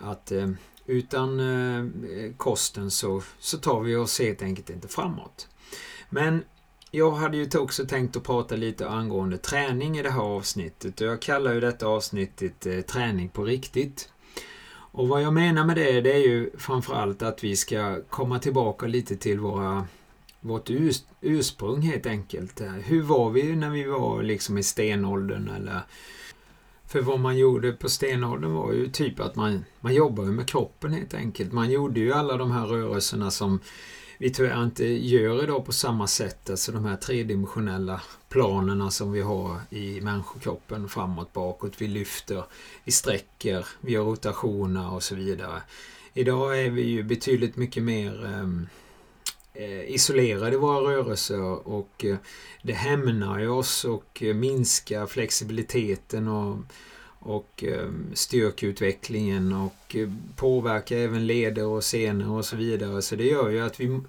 Att 0.00 0.32
eh, 0.32 0.48
utan 0.86 1.40
eh, 1.40 1.84
kosten 2.36 2.90
så, 2.90 3.22
så 3.38 3.58
tar 3.58 3.80
vi 3.80 3.96
oss 3.96 4.20
helt 4.20 4.42
enkelt 4.42 4.70
inte 4.70 4.88
framåt. 4.88 5.48
Men 6.10 6.44
jag 6.90 7.10
hade 7.10 7.36
ju 7.36 7.58
också 7.58 7.86
tänkt 7.86 8.16
att 8.16 8.22
prata 8.22 8.56
lite 8.56 8.88
angående 8.88 9.38
träning 9.38 9.98
i 9.98 10.02
det 10.02 10.10
här 10.10 10.22
avsnittet 10.22 11.00
och 11.00 11.06
jag 11.06 11.22
kallar 11.22 11.54
ju 11.54 11.60
detta 11.60 11.86
avsnittet 11.86 12.66
eh, 12.66 12.80
träning 12.80 13.28
på 13.28 13.44
riktigt. 13.44 14.12
Och 14.92 15.08
vad 15.08 15.22
jag 15.22 15.32
menar 15.32 15.64
med 15.64 15.76
det, 15.76 16.00
det 16.00 16.12
är 16.12 16.28
ju 16.28 16.50
framförallt 16.58 17.22
att 17.22 17.44
vi 17.44 17.56
ska 17.56 18.00
komma 18.10 18.38
tillbaka 18.38 18.86
lite 18.86 19.16
till 19.16 19.40
våra 19.40 19.86
vårt 20.40 20.70
urs 20.70 21.02
ursprung 21.20 21.82
helt 21.82 22.06
enkelt. 22.06 22.60
Hur 22.84 23.02
var 23.02 23.30
vi 23.30 23.56
när 23.56 23.70
vi 23.70 23.84
var 23.84 24.22
liksom 24.22 24.58
i 24.58 24.62
stenåldern 24.62 25.48
eller 25.48 25.82
för 26.86 27.02
vad 27.02 27.20
man 27.20 27.38
gjorde 27.38 27.72
på 27.72 27.88
stenåldern 27.88 28.52
var 28.52 28.72
ju 28.72 28.90
typ 28.90 29.20
att 29.20 29.36
man, 29.36 29.64
man 29.80 29.94
jobbade 29.94 30.30
med 30.30 30.48
kroppen 30.48 30.92
helt 30.92 31.14
enkelt. 31.14 31.52
Man 31.52 31.70
gjorde 31.70 32.00
ju 32.00 32.12
alla 32.12 32.36
de 32.36 32.50
här 32.50 32.66
rörelserna 32.66 33.30
som 33.30 33.60
vi 34.18 34.30
tyvärr 34.30 34.64
inte 34.64 34.84
gör 34.86 35.42
idag 35.42 35.66
på 35.66 35.72
samma 35.72 36.06
sätt. 36.06 36.50
Alltså 36.50 36.72
de 36.72 36.84
här 36.84 36.96
tredimensionella 36.96 38.00
planerna 38.28 38.90
som 38.90 39.12
vi 39.12 39.20
har 39.20 39.60
i 39.70 40.00
människokroppen 40.00 40.88
framåt, 40.88 41.32
bakåt. 41.32 41.72
Vi 41.78 41.86
lyfter, 41.86 42.44
vi 42.84 42.92
sträcker, 42.92 43.66
vi 43.80 43.92
gör 43.92 44.04
rotationer 44.04 44.92
och 44.94 45.02
så 45.02 45.14
vidare. 45.14 45.62
Idag 46.14 46.64
är 46.64 46.70
vi 46.70 46.82
ju 46.82 47.02
betydligt 47.02 47.56
mycket 47.56 47.82
mer 47.82 48.24
Eh, 48.24 48.48
Eh, 49.60 49.94
isolerade 49.94 50.56
i 50.56 50.58
våra 50.58 50.80
rörelser 50.80 51.68
och 51.68 52.04
eh, 52.04 52.16
det 52.62 52.72
hämnar 52.72 53.38
ju 53.38 53.48
oss 53.48 53.84
och 53.84 54.22
eh, 54.22 54.34
minskar 54.34 55.06
flexibiliteten 55.06 56.28
och, 56.28 56.58
och 57.18 57.64
styrkeutvecklingen 58.14 59.52
och 59.52 59.96
påverkar 60.36 60.96
även 60.96 61.26
leder 61.26 61.66
och 61.66 61.84
senor 61.84 62.38
och 62.38 62.44
så 62.44 62.56
vidare. 62.56 63.02
Så 63.02 63.16
det 63.16 63.24
gör 63.24 63.48
ju 63.48 63.60
att 63.60 63.80
vi 63.80 64.00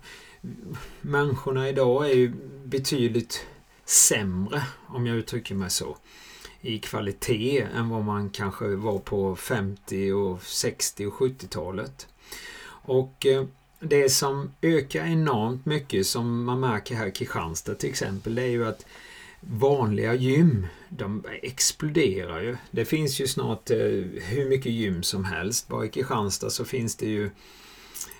människorna 1.02 1.70
idag 1.70 2.10
är 2.10 2.16
ju 2.16 2.34
betydligt 2.66 3.46
sämre, 3.86 4.64
om 4.88 5.08
jag 5.08 5.18
uttrycker 5.18 5.56
mig 5.56 5.70
så, 5.70 5.98
i 6.62 6.80
kvalitet 6.80 7.68
än 7.76 7.90
vad 7.90 8.04
man 8.04 8.30
kanske 8.30 8.68
var 8.68 9.00
på 9.00 9.36
50 9.36 10.12
och 10.12 10.44
60 10.44 11.06
och 11.06 11.14
70-talet. 11.14 12.08
Och 12.82 13.26
det 13.80 14.10
som 14.10 14.52
ökar 14.62 15.06
enormt 15.06 15.66
mycket 15.66 16.08
som 16.08 16.44
man 16.44 16.60
märker 16.60 16.96
här 16.96 17.08
i 17.08 17.12
Kristianstad 17.12 17.76
till 17.76 17.90
exempel 17.90 18.36
det 18.36 18.42
är 18.42 18.48
ju 18.48 18.68
att 18.68 18.86
vanliga 19.42 20.14
gym 20.14 20.68
de 20.90 21.24
exploderar 21.42 22.42
ju. 22.42 22.58
Det 22.72 22.86
finns 22.86 23.22
ju 23.22 23.28
snart 23.28 23.70
eh, 23.70 23.78
hur 24.24 24.50
mycket 24.50 24.72
gym 24.72 25.04
som 25.04 25.26
helst. 25.26 25.68
Bara 25.68 25.86
i 25.86 25.90
Kristianstad 25.90 26.50
så 26.50 26.66
finns 26.66 26.96
det 26.96 27.06
ju 27.06 27.30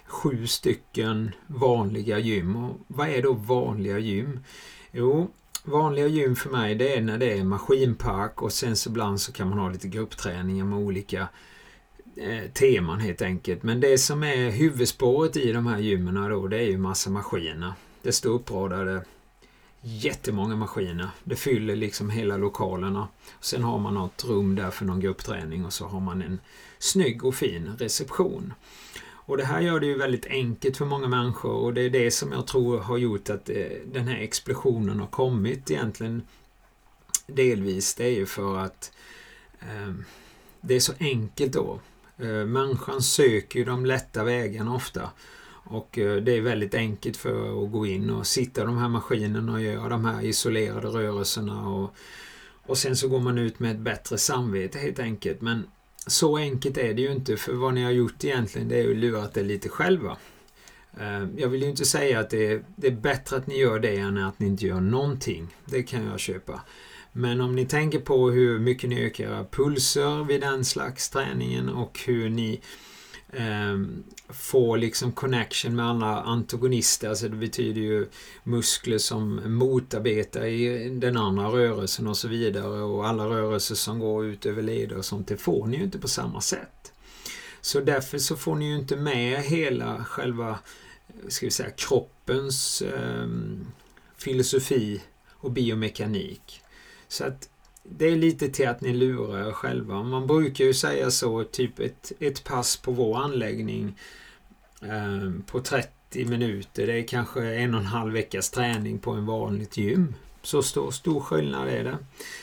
sju 0.06 0.48
stycken 0.48 1.32
vanliga 1.48 2.20
gym. 2.20 2.56
Och 2.56 2.78
vad 2.88 3.10
är 3.10 3.22
då 3.22 3.34
vanliga 3.34 4.00
gym? 4.00 4.40
Jo, 4.92 5.32
vanliga 5.64 6.08
gym 6.08 6.36
för 6.36 6.50
mig 6.50 6.76
det 6.76 6.96
är 6.96 7.02
när 7.02 7.18
det 7.18 7.38
är 7.38 7.44
maskinpark 7.44 8.42
och 8.42 8.54
sen 8.54 8.76
så 8.76 8.90
ibland 8.90 9.22
så 9.22 9.32
kan 9.32 9.50
man 9.50 9.60
ha 9.60 9.70
lite 9.70 9.88
gruppträningar 9.88 10.66
med 10.66 10.80
olika 10.80 11.22
Eh, 11.22 11.28
Eh, 12.22 12.52
teman 12.54 13.00
helt 13.00 13.22
enkelt. 13.22 13.64
Men 13.64 13.80
det 13.80 13.98
som 13.98 14.24
är 14.24 14.50
huvudspåret 14.50 15.38
i 15.38 15.52
de 15.52 15.68
här 15.68 15.80
gymmen 15.80 16.30
då, 16.30 16.48
det 16.48 16.58
är 16.58 16.68
ju 16.68 16.78
massa 16.78 17.10
maskiner. 17.10 17.74
Det 18.02 18.12
står 18.12 18.30
uppradade 18.30 19.04
jättemånga 19.82 20.56
maskiner. 20.56 21.10
Det 21.24 21.36
fyller 21.36 21.76
liksom 21.76 22.10
hela 22.10 22.38
lokalerna. 22.38 23.08
Sen 23.42 23.64
har 23.64 23.80
man 23.80 23.94
något 23.94 24.26
rum 24.26 24.56
där 24.56 24.72
för 24.72 24.86
någon 24.86 25.00
gruppträning 25.00 25.66
och 25.66 25.74
så 25.74 25.86
har 25.86 26.00
man 26.00 26.22
en 26.22 26.40
snygg 26.80 27.26
och 27.26 27.36
fin 27.36 27.76
reception. 27.80 28.54
Och 29.02 29.38
det 29.38 29.46
här 29.46 29.62
gör 29.62 29.80
det 29.80 29.86
ju 29.86 29.98
väldigt 29.98 30.26
enkelt 30.26 30.78
för 30.78 30.86
många 30.86 31.08
människor 31.08 31.54
och 31.54 31.74
det 31.74 31.82
är 31.82 31.90
det 31.90 32.12
som 32.12 32.32
jag 32.32 32.48
tror 32.48 32.80
har 32.80 32.98
gjort 32.98 33.30
att 33.30 33.50
eh, 33.50 33.66
den 33.86 34.08
här 34.08 34.18
explosionen 34.18 35.00
har 35.00 35.08
kommit 35.08 35.72
egentligen 35.72 36.22
delvis. 37.28 37.96
Det 37.96 38.06
är 38.06 38.16
ju 38.16 38.26
för 38.26 38.58
att 38.58 38.92
eh, 39.60 39.94
det 40.62 40.76
är 40.76 40.80
så 40.80 40.94
enkelt 41.00 41.54
då. 41.54 41.80
Eh, 42.20 42.46
människan 42.46 43.02
söker 43.02 43.60
ju 43.60 43.66
de 43.66 43.86
lätta 43.86 44.24
vägarna 44.24 44.76
ofta. 44.76 45.10
Och 45.64 45.98
eh, 45.98 46.16
det 46.16 46.38
är 46.38 46.42
väldigt 46.42 46.76
enkelt 46.76 47.18
för 47.18 47.64
att 47.64 47.72
gå 47.72 47.86
in 47.86 48.10
och 48.10 48.28
sitta 48.28 48.62
i 48.62 48.66
de 48.66 48.78
här 48.78 48.90
maskinerna 48.90 49.54
och 49.54 49.62
göra 49.62 49.90
de 49.90 50.06
här 50.06 50.26
isolerade 50.26 50.88
rörelserna. 50.88 51.70
Och, 51.70 51.96
och 52.66 52.78
sen 52.78 52.96
så 52.96 53.08
går 53.08 53.20
man 53.20 53.38
ut 53.38 53.60
med 53.60 53.72
ett 53.72 53.80
bättre 53.80 54.18
samvete 54.18 54.80
helt 54.80 55.00
enkelt. 55.00 55.42
Men 55.42 55.68
så 56.08 56.38
enkelt 56.38 56.78
är 56.78 56.94
det 56.94 57.02
ju 57.02 57.12
inte 57.12 57.38
för 57.38 57.54
vad 57.54 57.74
ni 57.74 57.84
har 57.84 57.92
gjort 57.92 58.24
egentligen 58.24 58.68
det 58.68 58.76
är 58.76 58.84
ju 58.84 58.94
lurat 58.94 59.38
er 59.38 59.44
lite 59.44 59.70
själva. 59.70 60.18
Eh, 61.00 61.28
jag 61.38 61.50
vill 61.50 61.62
ju 61.62 61.70
inte 61.70 61.86
säga 61.86 62.20
att 62.20 62.30
det 62.30 62.48
är, 62.48 62.64
det 62.76 62.88
är 62.88 62.92
bättre 62.92 63.38
att 63.38 63.48
ni 63.48 63.58
gör 63.58 63.80
det 63.80 63.98
än 63.98 64.18
att 64.18 64.40
ni 64.40 64.48
inte 64.48 64.66
gör 64.66 64.82
någonting. 64.82 65.56
Det 65.66 65.84
kan 65.84 66.06
jag 66.06 66.20
köpa. 66.20 66.62
Men 67.20 67.42
om 67.42 67.56
ni 67.56 67.66
tänker 67.66 68.00
på 68.00 68.30
hur 68.30 68.60
mycket 68.60 68.90
ni 68.90 69.06
ökar 69.06 69.24
era 69.24 69.46
pulser 69.52 70.24
vid 70.24 70.42
den 70.42 70.66
slags 70.66 71.10
träningen 71.10 71.70
och 71.70 72.00
hur 72.06 72.30
ni 72.30 72.62
eh, 73.30 73.80
får 74.30 74.78
liksom 74.78 75.12
connection 75.12 75.76
med 75.76 75.86
alla 75.86 76.22
antagonister, 76.22 77.10
alltså 77.10 77.30
det 77.30 77.36
betyder 77.36 77.82
ju 77.82 78.08
muskler 78.44 78.98
som 78.98 79.42
motarbetar 79.46 80.46
i 80.46 80.90
den 80.90 81.18
andra 81.18 81.48
rörelsen 81.48 82.08
och 82.08 82.18
så 82.18 82.28
vidare 82.28 82.82
och 82.82 83.08
alla 83.08 83.26
rörelser 83.26 83.76
som 83.76 84.00
går 84.00 84.26
ut 84.26 84.46
över 84.46 84.62
leder 84.62 84.98
och 84.98 85.06
sånt, 85.06 85.28
det 85.28 85.38
får 85.38 85.68
ni 85.68 85.78
ju 85.78 85.84
inte 85.84 86.00
på 86.00 86.08
samma 86.08 86.42
sätt. 86.42 86.94
Så 87.62 87.80
därför 87.80 88.18
så 88.18 88.36
får 88.36 88.56
ni 88.56 88.70
ju 88.70 88.76
inte 88.76 88.96
med 88.96 89.44
hela 89.44 90.04
själva 90.04 90.60
ska 91.28 91.46
vi 91.46 91.52
säga, 91.52 91.70
kroppens 91.70 92.82
eh, 92.82 93.28
filosofi 94.18 95.02
och 95.32 95.52
biomekanik. 95.52 96.62
Så 97.10 97.26
att 97.26 97.50
det 97.84 98.06
är 98.06 98.16
lite 98.16 98.50
till 98.50 98.68
att 98.68 98.82
ni 98.82 98.94
lurar 98.94 99.48
er 99.48 99.52
själva. 99.52 100.04
Man 100.04 100.28
brukar 100.28 100.66
ju 100.66 100.74
säga 100.74 101.12
så, 101.12 101.44
typ 101.44 101.80
ett, 101.80 102.12
ett 102.20 102.44
pass 102.44 102.78
på 102.78 102.92
vår 102.92 103.18
anläggning 103.18 103.96
eh, 104.82 105.32
på 105.46 105.60
30 105.60 106.26
minuter. 106.26 106.88
Det 106.88 107.00
är 107.00 107.08
kanske 107.08 107.56
en 107.56 107.74
och 107.74 107.80
en 107.80 107.86
halv 107.86 108.14
veckas 108.14 108.50
träning 108.50 109.00
på 109.00 109.12
en 109.12 109.26
vanligt 109.26 109.78
gym. 109.78 110.16
Så 110.42 110.64
stor, 110.64 110.92
stor 110.92 111.20
skillnad 111.20 111.68
är 111.68 111.84
det. 111.84 111.98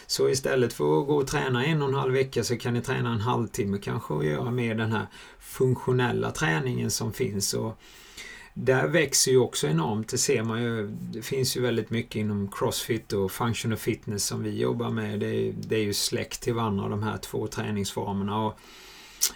Så 0.06 0.28
istället 0.28 0.72
för 0.72 1.00
att 1.00 1.06
gå 1.06 1.16
och 1.16 1.26
träna 1.26 1.64
en 1.64 1.82
och 1.82 1.88
en 1.88 1.94
halv 1.94 2.12
vecka 2.12 2.44
så 2.44 2.56
kan 2.56 2.74
ni 2.74 2.80
träna 2.80 3.12
en 3.12 3.20
halvtimme 3.20 3.78
kanske 3.78 4.14
och 4.14 4.24
göra 4.24 4.50
mer 4.50 4.74
den 4.74 4.92
här 4.92 5.06
funktionella 5.38 6.30
träningen 6.30 6.90
som 6.90 7.12
finns. 7.12 7.54
Och 7.54 7.78
där 8.58 8.88
växer 8.88 9.30
ju 9.30 9.38
också 9.38 9.66
enormt. 9.66 10.08
Det 10.08 10.18
ser 10.18 10.42
man 10.42 10.62
ju. 10.62 10.86
Det 10.86 11.22
finns 11.22 11.56
ju 11.56 11.60
väldigt 11.60 11.90
mycket 11.90 12.16
inom 12.16 12.48
Crossfit 12.48 13.12
och 13.12 13.32
Function 13.32 13.72
och 13.72 13.78
Fitness 13.78 14.24
som 14.24 14.42
vi 14.42 14.58
jobbar 14.58 14.90
med. 14.90 15.20
Det 15.20 15.26
är, 15.26 15.52
det 15.56 15.76
är 15.76 15.82
ju 15.82 15.94
släkt 15.94 16.42
till 16.42 16.54
varandra 16.54 16.88
de 16.88 17.02
här 17.02 17.16
två 17.16 17.46
träningsformerna. 17.46 18.46
Och 18.46 18.58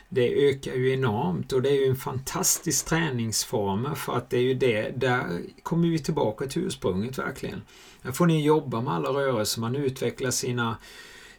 det 0.08 0.48
ökar 0.48 0.74
ju 0.74 0.92
enormt 0.92 1.52
och 1.52 1.62
det 1.62 1.68
är 1.68 1.84
ju 1.84 1.86
en 1.86 1.96
fantastisk 1.96 2.86
träningsform 2.86 3.94
för 3.94 4.16
att 4.16 4.30
det 4.30 4.36
är 4.36 4.42
ju 4.42 4.54
det, 4.54 4.92
där 4.96 5.40
kommer 5.62 5.88
vi 5.88 5.98
tillbaka 5.98 6.46
till 6.46 6.62
ursprunget 6.62 7.18
verkligen. 7.18 7.62
Där 8.02 8.12
får 8.12 8.26
ni 8.26 8.44
jobba 8.44 8.80
med 8.80 8.94
alla 8.94 9.08
rörelser, 9.08 9.60
man 9.60 9.76
utvecklar 9.76 10.30
sina 10.30 10.76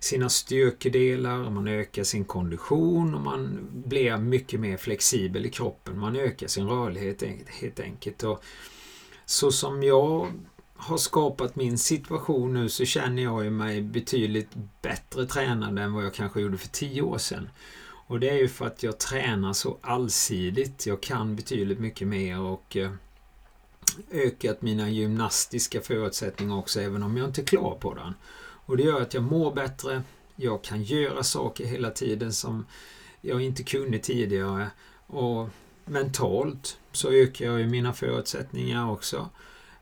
sina 0.04 0.30
styrkedelar, 0.30 1.50
man 1.50 1.68
ökar 1.68 2.04
sin 2.04 2.26
kondition 2.26 3.16
och 3.16 3.22
man 3.22 3.68
blir 3.72 4.18
mycket 4.18 4.60
mer 4.60 4.78
flexibel 4.78 5.46
i 5.46 5.50
kroppen. 5.50 6.00
Man 6.00 6.16
ökar 6.16 6.48
sin 6.48 6.68
rörlighet 6.68 7.24
helt 7.48 7.80
enkelt. 7.80 8.24
Och 8.24 8.44
så 9.26 9.52
som 9.52 9.84
jag 9.84 10.32
har 10.76 10.98
skapat 10.98 11.56
min 11.56 11.78
situation 11.78 12.54
nu 12.54 12.70
så 12.70 12.86
känner 12.86 13.24
jag 13.24 13.52
mig 13.52 13.82
betydligt 13.82 14.50
bättre 14.82 15.26
tränad 15.26 15.80
än 15.80 15.94
vad 15.94 16.06
jag 16.06 16.14
kanske 16.14 16.42
gjorde 16.42 16.58
för 16.58 16.68
tio 16.68 17.02
år 17.02 17.18
sedan. 17.18 17.50
Och 18.08 18.20
det 18.20 18.30
är 18.30 18.38
ju 18.38 18.48
för 18.48 18.66
att 18.66 18.84
jag 18.84 18.98
tränar 18.98 19.54
så 19.54 19.78
allsidigt. 19.82 20.86
Jag 20.86 21.02
kan 21.02 21.36
betydligt 21.36 21.80
mycket 21.80 22.08
mer 22.08 22.40
och 22.40 22.78
eh, 22.78 22.92
ökat 24.12 24.62
mina 24.62 24.90
gymnastiska 24.90 25.82
förutsättningar 25.82 26.56
också 26.56 26.82
även 26.82 27.04
om 27.04 27.18
jag 27.18 27.28
inte 27.28 27.42
är 27.42 27.46
klar 27.46 27.78
på 27.82 27.94
den. 27.94 28.14
Och 28.72 28.78
det 28.78 28.84
gör 28.84 29.02
att 29.02 29.14
jag 29.14 29.24
mår 29.24 29.54
bättre. 29.54 30.04
Jag 30.36 30.64
kan 30.64 30.84
göra 30.84 31.24
saker 31.24 31.66
hela 31.66 31.90
tiden 31.90 32.34
som 32.34 32.66
jag 33.22 33.42
inte 33.42 33.64
kunde 33.64 34.00
tidigare. 34.00 34.68
Och 35.08 35.50
mentalt 35.86 36.78
så 36.92 37.12
ökar 37.12 37.46
jag 37.46 37.60
ju 37.60 37.68
mina 37.68 37.94
förutsättningar 37.94 38.92
också. 38.92 39.30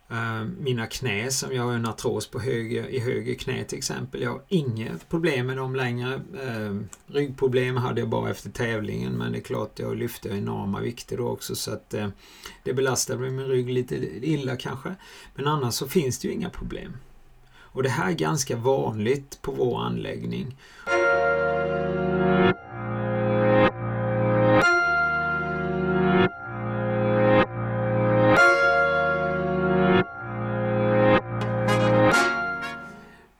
Eh, 0.09 0.43
mina 0.59 0.87
knä 0.87 1.31
som 1.31 1.53
jag 1.53 1.63
har 1.63 1.73
en 1.73 1.85
artros 1.85 2.27
på 2.27 2.39
höger, 2.39 2.87
i 2.87 2.99
höger 2.99 3.33
knä 3.33 3.63
till 3.63 3.77
exempel. 3.77 4.21
Jag 4.21 4.31
har 4.31 4.43
inga 4.47 4.97
problem 5.09 5.47
med 5.47 5.57
dem 5.57 5.75
längre. 5.75 6.13
Eh, 6.15 6.75
ryggproblem 7.07 7.77
hade 7.77 8.01
jag 8.01 8.09
bara 8.09 8.29
efter 8.29 8.49
tävlingen 8.49 9.13
men 9.13 9.31
det 9.31 9.37
är 9.37 9.41
klart 9.41 9.79
jag 9.79 9.97
lyfte 9.97 10.29
enorma 10.29 10.79
vikter 10.79 11.17
då 11.17 11.27
också 11.27 11.55
så 11.55 11.73
att 11.73 11.93
eh, 11.93 12.09
det 12.63 12.73
belastade 12.73 13.29
min 13.29 13.47
rygg 13.47 13.69
lite 13.69 13.95
illa 14.25 14.55
kanske. 14.55 14.95
Men 15.35 15.47
annars 15.47 15.73
så 15.73 15.87
finns 15.87 16.19
det 16.19 16.27
ju 16.27 16.33
inga 16.33 16.49
problem. 16.49 16.93
Och 17.79 17.83
det 17.83 17.89
här 17.89 18.09
är 18.09 18.15
ganska 18.15 18.55
vanligt 18.55 19.41
på 19.41 19.51
vår 19.51 19.79
anläggning. 19.79 20.57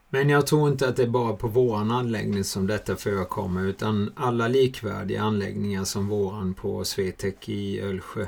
Men 0.09 0.29
jag 0.29 0.47
tror 0.47 0.69
inte 0.69 0.87
att 0.87 0.95
det 0.95 1.03
är 1.03 1.07
bara 1.07 1.33
på 1.33 1.47
våran 1.47 1.91
anläggning 1.91 2.43
som 2.43 2.67
detta 2.67 2.95
förekommer 2.95 3.65
utan 3.65 4.13
alla 4.15 4.47
likvärdiga 4.47 5.21
anläggningar 5.21 5.83
som 5.83 6.07
våran 6.07 6.53
på 6.53 6.85
Swetec 6.85 7.35
i 7.45 7.79
Ölsjö 7.79 8.27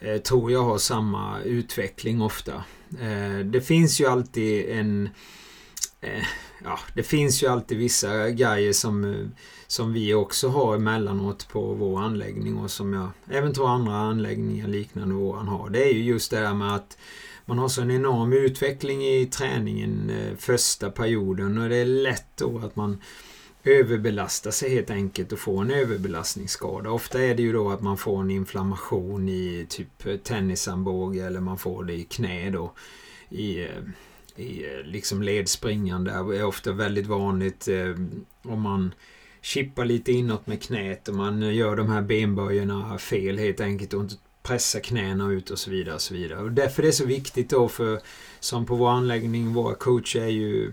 eh, 0.00 0.16
tror 0.16 0.52
jag 0.52 0.62
har 0.62 0.78
samma 0.78 1.40
utveckling 1.40 2.22
ofta. 2.22 2.64
Eh, 3.00 3.44
det 3.44 3.60
finns 3.60 4.00
ju 4.00 4.06
alltid 4.06 4.68
en 4.68 5.08
eh, 6.00 6.24
ja, 6.64 6.78
det 6.94 7.02
finns 7.02 7.42
ju 7.42 7.46
alltid 7.46 7.78
vissa 7.78 8.30
grejer 8.30 8.72
som, 8.72 9.04
eh, 9.04 9.26
som 9.66 9.92
vi 9.92 10.14
också 10.14 10.48
har 10.48 10.74
emellanåt 10.74 11.48
på 11.48 11.74
vår 11.74 12.00
anläggning 12.00 12.56
och 12.56 12.70
som 12.70 12.92
jag 12.92 13.08
även 13.30 13.54
tror 13.54 13.68
andra 13.68 13.94
anläggningar 13.94 14.68
liknande 14.68 15.14
våran 15.14 15.48
har. 15.48 15.70
Det 15.70 15.84
är 15.84 15.92
ju 15.92 16.02
just 16.02 16.30
det 16.30 16.36
här 16.36 16.54
med 16.54 16.74
att 16.74 16.98
man 17.44 17.58
har 17.58 17.68
så 17.68 17.82
en 17.82 17.90
enorm 17.90 18.32
utveckling 18.32 19.02
i 19.02 19.26
träningen 19.26 20.10
eh, 20.10 20.36
första 20.36 20.90
perioden 20.90 21.58
och 21.58 21.68
det 21.68 21.76
är 21.76 21.84
lätt 21.84 22.36
då 22.36 22.58
att 22.58 22.76
man 22.76 22.98
överbelastar 23.64 24.50
sig 24.50 24.74
helt 24.74 24.90
enkelt 24.90 25.32
och 25.32 25.38
får 25.38 25.62
en 25.62 25.70
överbelastningsskada. 25.70 26.90
Ofta 26.90 27.22
är 27.22 27.34
det 27.34 27.42
ju 27.42 27.52
då 27.52 27.70
att 27.70 27.80
man 27.80 27.96
får 27.96 28.20
en 28.20 28.30
inflammation 28.30 29.28
i 29.28 29.66
typ 29.68 30.06
eh, 30.06 30.16
tennisarmbåge 30.16 31.26
eller 31.26 31.40
man 31.40 31.58
får 31.58 31.84
det 31.84 31.94
i 31.94 32.04
knä 32.04 32.50
då. 32.50 32.72
I, 33.28 33.64
eh, 33.64 33.68
i 34.40 34.64
eh, 34.64 34.86
liksom 34.86 35.22
ledspringande 35.22 36.10
Det 36.10 36.38
är 36.38 36.44
ofta 36.44 36.72
väldigt 36.72 37.06
vanligt 37.06 37.68
eh, 37.68 37.94
om 38.42 38.60
man 38.60 38.94
chippar 39.40 39.84
lite 39.84 40.12
inåt 40.12 40.46
med 40.46 40.62
knät 40.62 41.08
och 41.08 41.14
man 41.14 41.42
eh, 41.42 41.54
gör 41.54 41.76
de 41.76 41.90
här 41.90 42.02
benböjerna 42.02 42.98
fel 42.98 43.38
helt 43.38 43.60
enkelt 43.60 43.94
och 43.94 44.00
inte 44.00 44.14
pressar 44.42 44.80
knäna 44.80 45.30
ut 45.30 45.50
och 45.50 45.58
så 45.58 45.70
vidare. 45.70 45.94
Och 45.94 46.00
så 46.00 46.14
vidare. 46.14 46.40
Och 46.40 46.52
därför 46.52 46.82
är 46.82 46.86
det 46.86 46.92
så 46.92 47.06
viktigt 47.06 47.50
då 47.50 47.68
för 47.68 48.00
som 48.40 48.66
på 48.66 48.74
vår 48.74 48.90
anläggning, 48.90 49.52
våra 49.52 49.74
coacher 49.74 50.20
är 50.20 50.28
ju 50.28 50.72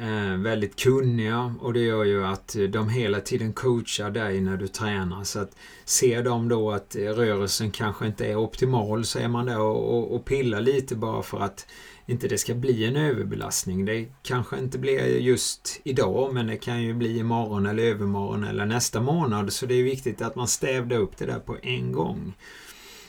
eh, 0.00 0.36
väldigt 0.36 0.80
kunniga 0.80 1.54
och 1.60 1.72
det 1.72 1.80
gör 1.80 2.04
ju 2.04 2.24
att 2.24 2.56
de 2.68 2.88
hela 2.88 3.20
tiden 3.20 3.52
coachar 3.52 4.10
dig 4.10 4.40
när 4.40 4.56
du 4.56 4.68
tränar. 4.68 5.24
Så 5.24 5.38
att 5.40 5.56
ser 5.84 6.22
de 6.22 6.48
då 6.48 6.72
att 6.72 6.96
rörelsen 6.96 7.70
kanske 7.70 8.06
inte 8.06 8.26
är 8.26 8.36
optimal 8.36 9.04
så 9.04 9.18
är 9.18 9.28
man 9.28 9.46
där 9.46 9.60
och, 9.60 9.96
och, 9.96 10.14
och 10.14 10.24
pillar 10.24 10.60
lite 10.60 10.94
bara 10.96 11.22
för 11.22 11.40
att 11.40 11.66
inte 12.06 12.28
det 12.28 12.38
ska 12.38 12.54
bli 12.54 12.84
en 12.84 12.96
överbelastning. 12.96 13.84
Det 13.84 14.06
kanske 14.22 14.58
inte 14.58 14.78
blir 14.78 15.18
just 15.18 15.80
idag 15.84 16.34
men 16.34 16.46
det 16.46 16.56
kan 16.56 16.82
ju 16.82 16.94
bli 16.94 17.18
imorgon 17.18 17.66
eller 17.66 17.82
övermorgon 17.82 18.44
eller 18.44 18.66
nästa 18.66 19.00
månad. 19.00 19.52
Så 19.52 19.66
det 19.66 19.74
är 19.74 19.82
viktigt 19.82 20.22
att 20.22 20.36
man 20.36 20.48
stävdar 20.48 20.96
upp 20.96 21.16
det 21.16 21.26
där 21.26 21.38
på 21.38 21.56
en 21.62 21.92
gång. 21.92 22.34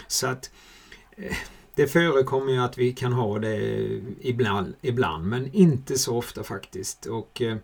Så 0.07 0.27
att 0.27 0.51
eh, 1.17 1.35
det 1.75 1.87
förekommer 1.87 2.51
ju 2.51 2.59
att 2.59 2.77
vi 2.77 2.93
kan 2.93 3.13
ha 3.13 3.39
det 3.39 3.85
ibland, 4.21 4.75
ibland 4.81 5.25
men 5.25 5.53
inte 5.53 5.97
så 5.97 6.17
ofta 6.17 6.43
faktiskt. 6.43 7.05
Och 7.05 7.41
eh, 7.41 7.57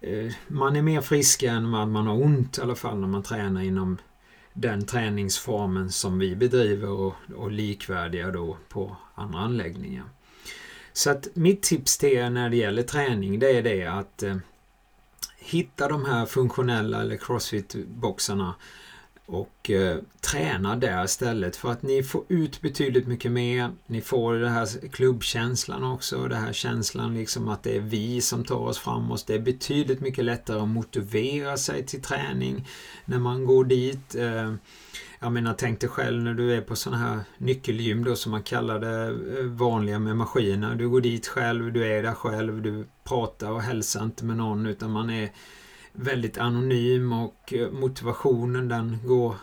eh, 0.00 0.32
Man 0.48 0.76
är 0.76 0.82
mer 0.82 1.00
frisk 1.00 1.42
än 1.42 1.72
vad 1.72 1.88
man 1.88 2.06
har 2.06 2.22
ont 2.22 2.58
i 2.58 2.60
alla 2.60 2.74
fall 2.74 2.98
när 2.98 3.08
man 3.08 3.22
tränar 3.22 3.62
inom 3.62 3.98
den 4.52 4.86
träningsformen 4.86 5.90
som 5.90 6.18
vi 6.18 6.36
bedriver 6.36 6.88
och, 6.88 7.14
och 7.36 7.50
likvärdiga 7.50 8.30
då 8.30 8.56
på 8.68 8.96
andra 9.14 9.38
anläggningar. 9.38 10.04
Så 10.96 11.10
att 11.10 11.28
mitt 11.34 11.62
tips 11.62 11.98
till 11.98 12.08
er 12.08 12.30
när 12.30 12.50
det 12.50 12.56
gäller 12.56 12.82
träning 12.82 13.38
det 13.38 13.50
är 13.50 13.62
det 13.62 13.86
att 13.86 14.22
eh, 14.22 14.36
hitta 15.38 15.88
de 15.88 16.04
här 16.04 16.26
funktionella 16.26 17.00
eller 17.00 17.16
crossfit-boxarna 17.16 18.54
och 19.26 19.70
eh, 19.70 19.98
träna 20.20 20.76
där 20.76 21.04
istället 21.04 21.56
för 21.56 21.70
att 21.70 21.82
ni 21.82 22.02
får 22.02 22.24
ut 22.28 22.60
betydligt 22.60 23.06
mycket 23.06 23.32
mer. 23.32 23.70
Ni 23.86 24.00
får 24.00 24.34
den 24.34 24.52
här 24.52 24.88
klubbkänslan 24.88 25.84
också, 25.84 26.28
den 26.28 26.42
här 26.42 26.52
känslan 26.52 27.14
liksom 27.14 27.48
att 27.48 27.62
det 27.62 27.76
är 27.76 27.80
vi 27.80 28.20
som 28.20 28.44
tar 28.44 28.56
oss 28.56 28.78
framåt. 28.78 29.26
Det 29.26 29.34
är 29.34 29.38
betydligt 29.38 30.00
mycket 30.00 30.24
lättare 30.24 30.60
att 30.60 30.68
motivera 30.68 31.56
sig 31.56 31.86
till 31.86 32.02
träning 32.02 32.68
när 33.04 33.18
man 33.18 33.44
går 33.44 33.64
dit. 33.64 34.14
Eh, 34.14 34.54
jag 35.20 35.32
menar, 35.32 35.54
tänk 35.58 35.80
dig 35.80 35.90
själv 35.90 36.22
när 36.22 36.34
du 36.34 36.54
är 36.54 36.60
på 36.60 36.76
sådana 36.76 37.02
här 37.02 37.20
nyckelgym 37.38 38.04
då 38.04 38.16
som 38.16 38.32
man 38.32 38.42
kallar 38.42 38.78
det 38.78 39.06
eh, 39.38 39.44
vanliga 39.44 39.98
med 39.98 40.16
maskiner. 40.16 40.74
Du 40.74 40.88
går 40.88 41.00
dit 41.00 41.26
själv, 41.26 41.72
du 41.72 41.86
är 41.86 42.02
där 42.02 42.14
själv, 42.14 42.62
du 42.62 42.86
pratar 43.04 43.50
och 43.50 43.62
hälsar 43.62 44.04
inte 44.04 44.24
med 44.24 44.36
någon 44.36 44.66
utan 44.66 44.90
man 44.90 45.10
är 45.10 45.30
väldigt 45.96 46.38
anonym 46.38 47.12
och 47.12 47.52
eh, 47.52 47.70
motivationen 47.70 48.68
den 48.68 48.98
går 49.04 49.34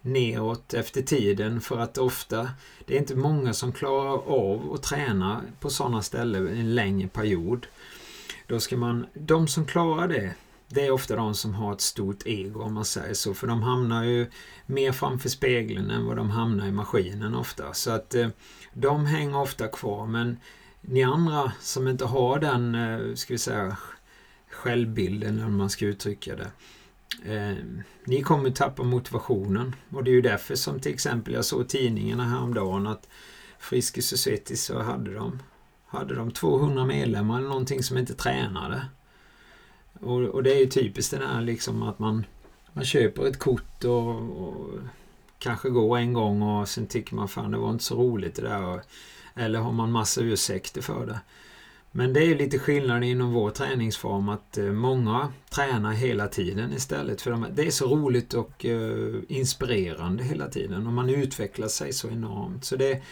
neråt 0.00 0.74
efter 0.74 1.02
tiden 1.02 1.60
för 1.60 1.78
att 1.78 1.98
ofta 1.98 2.48
det 2.86 2.94
är 2.94 2.98
inte 2.98 3.16
många 3.16 3.52
som 3.52 3.72
klarar 3.72 4.28
av 4.28 4.72
att 4.72 4.82
träna 4.82 5.40
på 5.60 5.70
sådana 5.70 6.02
ställen 6.02 6.48
en 6.48 6.74
längre 6.74 7.08
period. 7.08 7.66
Då 8.46 8.60
ska 8.60 8.76
man, 8.76 9.06
de 9.14 9.48
som 9.48 9.66
klarar 9.66 10.08
det, 10.08 10.34
det 10.68 10.86
är 10.86 10.90
ofta 10.90 11.16
de 11.16 11.34
som 11.34 11.54
har 11.54 11.72
ett 11.72 11.80
stort 11.80 12.26
ego 12.26 12.62
om 12.62 12.74
man 12.74 12.84
säger 12.84 13.14
så, 13.14 13.34
för 13.34 13.46
de 13.46 13.62
hamnar 13.62 14.04
ju 14.04 14.26
mer 14.66 14.92
framför 14.92 15.28
spegeln 15.28 15.90
än 15.90 16.06
vad 16.06 16.16
de 16.16 16.30
hamnar 16.30 16.66
i 16.66 16.72
maskinen 16.72 17.34
ofta. 17.34 17.74
Så 17.74 17.90
att 17.90 18.14
eh, 18.14 18.28
de 18.72 19.06
hänger 19.06 19.40
ofta 19.40 19.68
kvar, 19.68 20.06
men 20.06 20.36
ni 20.80 21.02
andra 21.02 21.52
som 21.60 21.88
inte 21.88 22.04
har 22.04 22.38
den, 22.38 22.74
eh, 22.74 23.14
ska 23.14 23.34
vi 23.34 23.38
säga, 23.38 23.76
självbilden, 24.54 25.38
eller 25.38 25.48
man 25.48 25.70
ska 25.70 25.86
uttrycka 25.86 26.36
det. 26.36 26.50
Eh, 27.34 27.56
ni 28.04 28.22
kommer 28.22 28.50
tappa 28.50 28.82
motivationen 28.82 29.74
och 29.90 30.04
det 30.04 30.10
är 30.10 30.14
ju 30.14 30.22
därför 30.22 30.54
som 30.54 30.80
till 30.80 30.92
exempel 30.92 31.34
jag 31.34 31.44
såg 31.44 31.68
tidningarna 31.68 32.24
häromdagen 32.24 32.86
att 32.86 33.08
Friskis 33.58 34.12
och 34.12 34.18
Svettis 34.18 34.64
så 34.64 34.82
hade 34.82 35.14
de, 35.14 35.42
hade 35.86 36.14
de 36.14 36.30
200 36.30 36.86
medlemmar 36.86 37.38
eller 37.38 37.48
någonting 37.48 37.82
som 37.82 37.98
inte 37.98 38.14
tränade. 38.14 38.86
Och, 40.00 40.20
och 40.22 40.42
det 40.42 40.54
är 40.54 40.58
ju 40.58 40.66
typiskt 40.66 41.10
det 41.10 41.18
där 41.18 41.40
liksom 41.40 41.82
att 41.82 41.98
man, 41.98 42.26
man 42.72 42.84
köper 42.84 43.26
ett 43.26 43.38
kort 43.38 43.84
och, 43.84 44.08
och 44.18 44.70
kanske 45.38 45.70
går 45.70 45.98
en 45.98 46.12
gång 46.12 46.42
och 46.42 46.68
sen 46.68 46.86
tycker 46.86 47.14
man 47.14 47.28
fan 47.28 47.50
det 47.50 47.58
var 47.58 47.70
inte 47.70 47.84
så 47.84 47.96
roligt 47.96 48.34
det 48.34 48.42
där. 48.42 48.82
Eller 49.34 49.58
har 49.58 49.72
man 49.72 49.92
massa 49.92 50.20
ursäkter 50.20 50.82
för 50.82 51.06
det. 51.06 51.20
Men 51.96 52.12
det 52.12 52.20
är 52.20 52.34
lite 52.34 52.58
skillnad 52.58 53.04
inom 53.04 53.32
vår 53.32 53.50
träningsform 53.50 54.28
att 54.28 54.58
eh, 54.58 54.64
många 54.64 55.32
tränar 55.50 55.92
hela 55.92 56.28
tiden 56.28 56.72
istället. 56.72 57.22
För 57.22 57.50
det 57.54 57.66
är 57.66 57.70
så 57.70 57.96
roligt 57.96 58.34
och 58.34 58.64
eh, 58.64 59.14
inspirerande 59.28 60.24
hela 60.24 60.48
tiden 60.48 60.86
och 60.86 60.92
man 60.92 61.10
utvecklar 61.10 61.68
sig 61.68 61.92
så 61.92 62.08
enormt. 62.08 62.64
Så 62.64 62.76
det, 62.76 63.02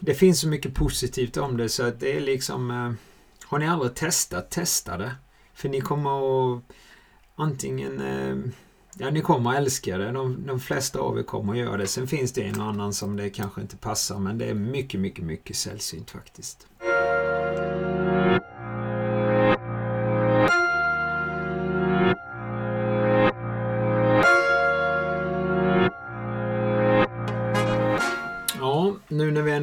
det 0.00 0.14
finns 0.14 0.40
så 0.40 0.48
mycket 0.48 0.74
positivt 0.74 1.36
om 1.36 1.56
det 1.56 1.68
så 1.68 1.82
att 1.82 2.00
det 2.00 2.16
är 2.16 2.20
liksom... 2.20 2.70
Eh, 2.70 2.92
har 3.44 3.58
ni 3.58 3.68
aldrig 3.68 3.94
testat, 3.94 4.50
testa 4.50 4.96
det. 4.96 5.14
För 5.54 5.68
ni 5.68 5.80
kommer 5.80 6.56
att 6.56 6.62
antingen... 7.36 8.02
Ja, 8.98 9.10
ni 9.10 9.20
kommer 9.20 9.50
att 9.50 9.56
älska 9.56 9.98
det. 9.98 10.12
De, 10.12 10.46
de 10.46 10.60
flesta 10.60 10.98
av 10.98 11.18
er 11.18 11.22
kommer 11.22 11.52
att 11.52 11.58
göra 11.58 11.76
det. 11.76 11.86
Sen 11.86 12.06
finns 12.06 12.32
det 12.32 12.42
en 12.42 12.60
och 12.60 12.66
annan 12.66 12.92
som 12.92 13.16
det 13.16 13.30
kanske 13.30 13.60
inte 13.60 13.76
passar 13.76 14.18
men 14.18 14.38
det 14.38 14.44
är 14.44 14.54
mycket, 14.54 15.00
mycket, 15.00 15.24
mycket 15.24 15.56
sällsynt 15.56 16.10
faktiskt. 16.10 16.66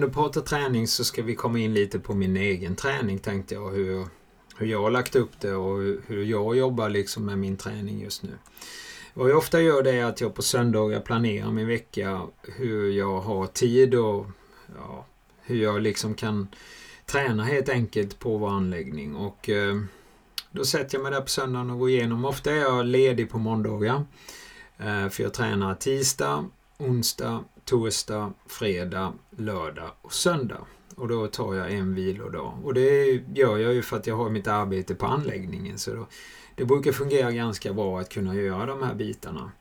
Ändå 0.04 0.14
pratar 0.14 0.42
träning 0.42 0.88
så 0.88 1.04
ska 1.04 1.24
vi 1.24 1.36
komma 1.36 1.60
in 1.60 1.74
lite 1.74 2.00
på 2.00 2.14
min 2.14 2.38
egen 2.38 2.76
träning 2.76 3.20
tänkte 3.20 3.56
jag. 3.56 3.72
Hur, 3.72 4.08
hur 4.58 4.68
jag 4.68 4.82
har 4.82 4.92
lagt 4.92 5.16
upp 5.16 5.40
det 5.40 5.54
och 5.54 5.78
hur 6.08 6.24
jag 6.24 6.58
jobbar 6.58 6.90
liksom 6.90 7.26
med 7.26 7.38
min 7.38 7.58
träning 7.58 8.02
just 8.02 8.24
nu. 8.24 8.30
Vad 9.14 9.30
jag 9.30 9.38
ofta 9.38 9.62
gör 9.62 9.84
det 9.84 9.92
är 9.92 10.06
att 10.06 10.22
jag 10.22 10.36
på 10.36 10.42
söndagar 10.42 11.00
planerar 11.00 11.52
min 11.52 11.68
vecka 11.68 12.22
hur 12.42 12.92
jag 12.92 13.22
har 13.22 13.48
tid 13.48 13.96
och 13.96 14.26
ja, 14.76 15.06
hur 15.42 15.64
jag 15.64 15.82
liksom 15.82 16.14
kan 16.14 16.48
träna 17.06 17.44
helt 17.44 17.70
enkelt 17.70 18.20
på 18.20 18.38
vår 18.38 18.50
anläggning. 18.50 19.16
Och 19.16 19.50
eh, 19.50 19.82
då 20.52 20.66
sätter 20.66 20.98
jag 20.98 21.04
mig 21.04 21.12
där 21.12 21.22
på 21.22 21.30
söndagen 21.30 21.70
och 21.70 21.80
går 21.80 21.90
igenom. 21.90 22.26
Ofta 22.26 22.52
är 22.52 22.56
jag 22.56 22.86
ledig 22.86 23.30
på 23.30 23.38
måndagar. 23.38 24.06
Eh, 24.78 25.10
för 25.10 25.24
jag 25.24 25.34
tränar 25.34 25.76
tisdag, 25.76 26.46
onsdag, 26.78 27.44
torsdag, 27.70 28.34
fredag, 28.48 29.14
lördag 29.38 29.92
och 30.02 30.14
söndag. 30.14 30.62
Och 30.96 31.08
då 31.08 31.28
tar 31.28 31.54
jag 31.54 31.72
en 31.72 31.96
vilodag. 31.96 32.54
Och 32.64 32.74
det 32.74 33.06
gör 33.36 33.58
jag 33.58 33.74
ju 33.74 33.82
för 33.82 33.98
att 33.98 34.08
jag 34.08 34.16
har 34.16 34.30
mitt 34.30 34.48
arbete 34.48 34.96
på 34.96 35.06
anläggningen. 35.06 35.78
Så 35.78 35.94
då, 35.94 36.08
det 36.56 36.66
brukar 36.66 36.92
fungera 36.92 37.32
ganska 37.32 37.74
bra 37.74 38.00
att 38.00 38.10
kunna 38.10 38.36
göra 38.36 38.66
de 38.66 38.84
här 38.84 38.96
bitarna. 38.96 39.52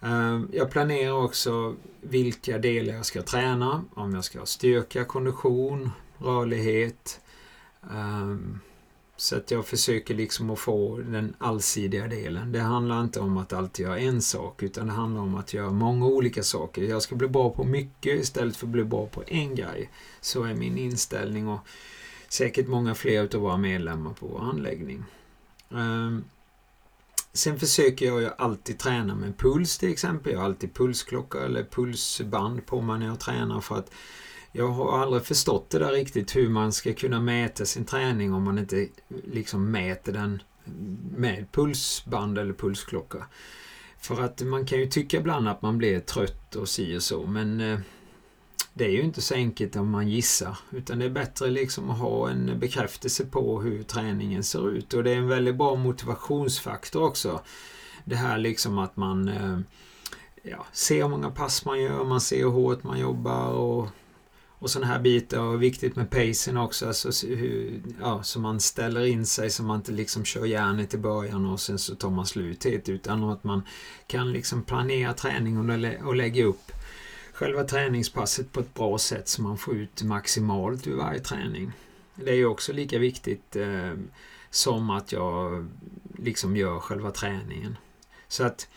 Eh, 0.00 0.40
jag 0.52 0.70
planerar 0.70 1.12
också 1.12 1.74
vilka 2.00 2.58
delar 2.58 2.94
jag 2.94 3.06
ska 3.06 3.22
träna. 3.22 3.84
Om 3.94 4.14
jag 4.14 4.24
ska 4.24 4.38
ha 4.38 4.46
styrka, 4.46 5.04
kondition, 5.04 5.90
rörlighet. 6.18 7.20
Eh, 7.82 8.36
så 9.16 9.36
att 9.36 9.50
jag 9.50 9.66
försöker 9.66 10.14
liksom 10.14 10.50
att 10.50 10.58
få 10.58 10.98
den 10.98 11.34
allsidiga 11.38 12.06
delen. 12.06 12.52
Det 12.52 12.60
handlar 12.60 13.00
inte 13.00 13.20
om 13.20 13.36
att 13.36 13.52
alltid 13.52 13.86
göra 13.86 13.98
en 13.98 14.22
sak 14.22 14.62
utan 14.62 14.86
det 14.86 14.92
handlar 14.92 15.22
om 15.22 15.34
att 15.34 15.54
göra 15.54 15.70
många 15.70 16.06
olika 16.06 16.42
saker. 16.42 16.82
Jag 16.82 17.02
ska 17.02 17.14
bli 17.14 17.28
bra 17.28 17.50
på 17.50 17.64
mycket 17.64 18.20
istället 18.20 18.56
för 18.56 18.66
att 18.66 18.72
bli 18.72 18.84
bra 18.84 19.06
på 19.06 19.22
en 19.26 19.54
grej. 19.54 19.90
Så 20.20 20.42
är 20.42 20.54
min 20.54 20.78
inställning 20.78 21.48
och 21.48 21.60
säkert 22.28 22.68
många 22.68 22.94
fler 22.94 23.34
av 23.34 23.40
våra 23.40 23.56
medlemmar 23.56 24.12
på 24.12 24.26
vår 24.26 24.40
anläggning. 24.40 25.04
Ehm, 25.70 26.24
sen 27.32 27.58
försöker 27.58 28.06
jag 28.06 28.20
ju 28.20 28.30
alltid 28.38 28.78
träna 28.78 29.14
med 29.14 29.38
puls 29.38 29.78
till 29.78 29.92
exempel. 29.92 30.32
Jag 30.32 30.38
har 30.38 30.46
alltid 30.46 30.74
pulsklocka 30.74 31.38
eller 31.40 31.64
pulsband 31.64 32.66
på 32.66 32.80
mig 32.80 32.98
när 32.98 33.06
jag 33.06 33.20
tränar 33.20 33.60
för 33.60 33.78
att 33.78 33.90
jag 34.56 34.68
har 34.68 35.02
aldrig 35.02 35.24
förstått 35.24 35.70
det 35.70 35.78
där 35.78 35.92
riktigt 35.92 36.36
hur 36.36 36.48
man 36.48 36.72
ska 36.72 36.94
kunna 36.94 37.20
mäta 37.20 37.64
sin 37.64 37.84
träning 37.84 38.32
om 38.32 38.42
man 38.42 38.58
inte 38.58 38.88
liksom 39.24 39.70
mäter 39.70 40.12
den 40.12 40.42
med 41.16 41.52
pulsband 41.52 42.38
eller 42.38 42.52
pulsklocka. 42.52 43.26
För 43.98 44.22
att 44.22 44.42
man 44.42 44.66
kan 44.66 44.78
ju 44.78 44.86
tycka 44.86 45.16
ibland 45.16 45.48
att 45.48 45.62
man 45.62 45.78
blir 45.78 46.00
trött 46.00 46.56
och 46.56 46.68
si 46.68 46.96
och 46.98 47.02
så 47.02 47.26
men 47.26 47.60
eh, 47.60 47.78
det 48.74 48.84
är 48.84 48.90
ju 48.90 49.02
inte 49.02 49.22
så 49.22 49.34
enkelt 49.34 49.76
om 49.76 49.90
man 49.90 50.08
gissar 50.08 50.58
utan 50.70 50.98
det 50.98 51.04
är 51.04 51.10
bättre 51.10 51.50
liksom 51.50 51.90
att 51.90 51.98
ha 51.98 52.30
en 52.30 52.58
bekräftelse 52.58 53.24
på 53.24 53.60
hur 53.60 53.82
träningen 53.82 54.44
ser 54.44 54.70
ut 54.70 54.94
och 54.94 55.04
det 55.04 55.10
är 55.10 55.16
en 55.16 55.28
väldigt 55.28 55.56
bra 55.56 55.74
motivationsfaktor 55.74 57.02
också. 57.02 57.40
Det 58.04 58.16
här 58.16 58.38
liksom 58.38 58.78
att 58.78 58.96
man 58.96 59.28
eh, 59.28 59.58
ja, 60.42 60.66
ser 60.72 61.02
hur 61.02 61.08
många 61.08 61.30
pass 61.30 61.64
man 61.64 61.80
gör, 61.80 62.04
man 62.04 62.20
ser 62.20 62.38
hur 62.38 62.50
hårt 62.50 62.82
man 62.82 62.98
jobbar 62.98 63.48
och 63.48 63.88
och 64.64 64.70
sådana 64.70 64.92
här 64.92 65.00
bitar. 65.00 65.40
Och 65.40 65.62
viktigt 65.62 65.96
med 65.96 66.10
pacen 66.10 66.56
också, 66.56 66.86
alltså 66.86 67.26
hur, 67.26 67.82
ja, 68.00 68.22
så 68.22 68.40
man 68.40 68.60
ställer 68.60 69.04
in 69.06 69.26
sig 69.26 69.50
så 69.50 69.62
man 69.62 69.76
inte 69.76 69.92
liksom 69.92 70.24
kör 70.24 70.44
järnet 70.44 70.94
i 70.94 70.98
början 70.98 71.46
och 71.46 71.60
sen 71.60 71.78
så 71.78 71.94
tar 71.94 72.10
man 72.10 72.26
slut 72.26 72.64
helt 72.64 72.88
utan 72.88 73.24
att 73.24 73.44
man 73.44 73.62
kan 74.06 74.32
liksom 74.32 74.62
planera 74.62 75.12
träningen 75.12 75.70
och, 75.70 76.06
och 76.06 76.16
lägga 76.16 76.44
upp 76.44 76.72
själva 77.32 77.64
träningspasset 77.64 78.52
på 78.52 78.60
ett 78.60 78.74
bra 78.74 78.98
sätt 78.98 79.28
så 79.28 79.42
man 79.42 79.58
får 79.58 79.74
ut 79.74 80.02
maximalt 80.02 80.86
ur 80.86 80.96
varje 80.96 81.20
träning. 81.20 81.72
Det 82.14 82.30
är 82.30 82.36
ju 82.36 82.46
också 82.46 82.72
lika 82.72 82.98
viktigt 82.98 83.56
eh, 83.56 83.92
som 84.50 84.90
att 84.90 85.12
jag 85.12 85.66
liksom 86.18 86.56
gör 86.56 86.80
själva 86.80 87.10
träningen. 87.10 87.76
Så 88.28 88.44
att 88.44 88.68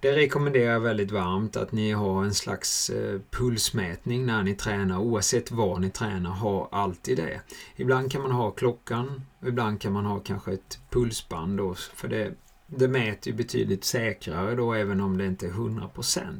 det 0.00 0.16
rekommenderar 0.16 0.72
jag 0.72 0.80
väldigt 0.80 1.10
varmt 1.10 1.56
att 1.56 1.72
ni 1.72 1.92
har 1.92 2.24
en 2.24 2.34
slags 2.34 2.90
eh, 2.90 3.20
pulsmätning 3.30 4.26
när 4.26 4.42
ni 4.42 4.54
tränar. 4.54 4.98
Oavsett 4.98 5.50
var 5.50 5.78
ni 5.78 5.90
tränar, 5.90 6.30
ha 6.30 6.68
alltid 6.72 7.16
det. 7.16 7.40
Ibland 7.76 8.12
kan 8.12 8.22
man 8.22 8.32
ha 8.32 8.50
klockan, 8.50 9.22
ibland 9.46 9.80
kan 9.80 9.92
man 9.92 10.04
ha 10.04 10.18
kanske 10.18 10.52
ett 10.52 10.78
pulsband 10.90 11.58
då, 11.58 11.74
för 11.74 12.08
det, 12.08 12.32
det 12.66 12.88
mäter 12.88 13.32
ju 13.32 13.36
betydligt 13.36 13.84
säkrare 13.84 14.54
då 14.54 14.72
även 14.74 15.00
om 15.00 15.18
det 15.18 15.26
inte 15.26 15.46
är 15.46 15.50
100%. 15.50 16.36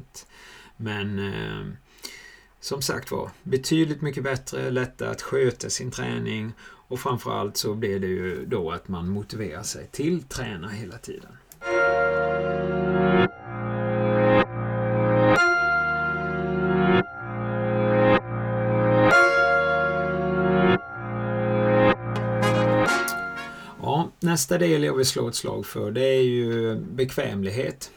Men 0.77 1.19
eh, 1.19 1.67
som 2.61 2.83
sagt 2.83 3.11
var, 3.11 3.31
betydligt 3.43 4.01
mycket 4.03 4.25
bättre, 4.25 4.71
lättare 4.71 5.09
att 5.09 5.23
sköta 5.23 5.71
sin 5.71 5.91
träning 5.91 6.53
och 6.63 7.01
framförallt 7.01 7.57
så 7.57 7.75
blir 7.75 8.01
det 8.01 8.07
ju 8.07 8.47
då 8.47 8.71
att 8.71 8.89
man 8.89 9.09
motiverar 9.09 9.63
sig 9.63 9.89
till 9.93 10.23
träna 10.23 10.69
hela 10.69 10.99
tiden. 10.99 11.33
Nästa 24.31 24.59
del 24.59 24.83
jag 24.83 24.95
vill 24.95 25.07
slå 25.07 25.29
ett 25.29 25.35
slag 25.35 25.67
för 25.67 25.91
det 25.91 26.05
är 26.05 26.23
ju 26.23 26.77
bekvämlighet. 26.77 27.91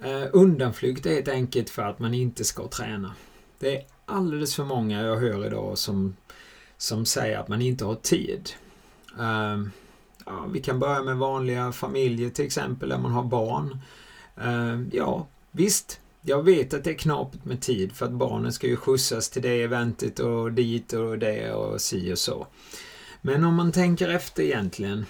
Eh, 0.00 0.24
undanflykt 0.32 1.06
är 1.06 1.14
helt 1.14 1.28
enkelt 1.28 1.70
för 1.70 1.82
att 1.82 1.98
man 1.98 2.14
inte 2.14 2.44
ska 2.44 2.68
träna. 2.68 3.14
Det 3.58 3.76
är 3.76 3.84
alldeles 4.04 4.56
för 4.56 4.64
många 4.64 5.02
jag 5.02 5.16
hör 5.16 5.46
idag 5.46 5.78
som, 5.78 6.16
som 6.76 7.06
säger 7.06 7.38
att 7.38 7.48
man 7.48 7.62
inte 7.62 7.84
har 7.84 7.94
tid. 7.94 8.50
Eh, 9.18 9.62
ja, 10.26 10.46
vi 10.52 10.60
kan 10.60 10.78
börja 10.78 11.02
med 11.02 11.16
vanliga 11.16 11.72
familjer 11.72 12.30
till 12.30 12.46
exempel 12.46 12.88
där 12.88 12.98
man 12.98 13.12
har 13.12 13.24
barn. 13.24 13.78
Eh, 14.36 14.80
ja, 14.92 15.26
visst. 15.50 16.00
Jag 16.20 16.42
vet 16.42 16.74
att 16.74 16.84
det 16.84 16.90
är 16.90 16.98
knapert 16.98 17.44
med 17.44 17.60
tid 17.60 17.92
för 17.92 18.06
att 18.06 18.12
barnen 18.12 18.52
ska 18.52 18.66
ju 18.66 18.76
skjutsas 18.76 19.30
till 19.30 19.42
det 19.42 19.62
eventet 19.62 20.18
och 20.18 20.52
dit 20.52 20.92
och 20.92 21.18
det 21.18 21.52
och 21.52 21.80
si 21.80 22.12
och 22.12 22.18
så. 22.18 22.46
Men 23.20 23.44
om 23.44 23.54
man 23.54 23.72
tänker 23.72 24.08
efter 24.08 24.42
egentligen. 24.42 25.06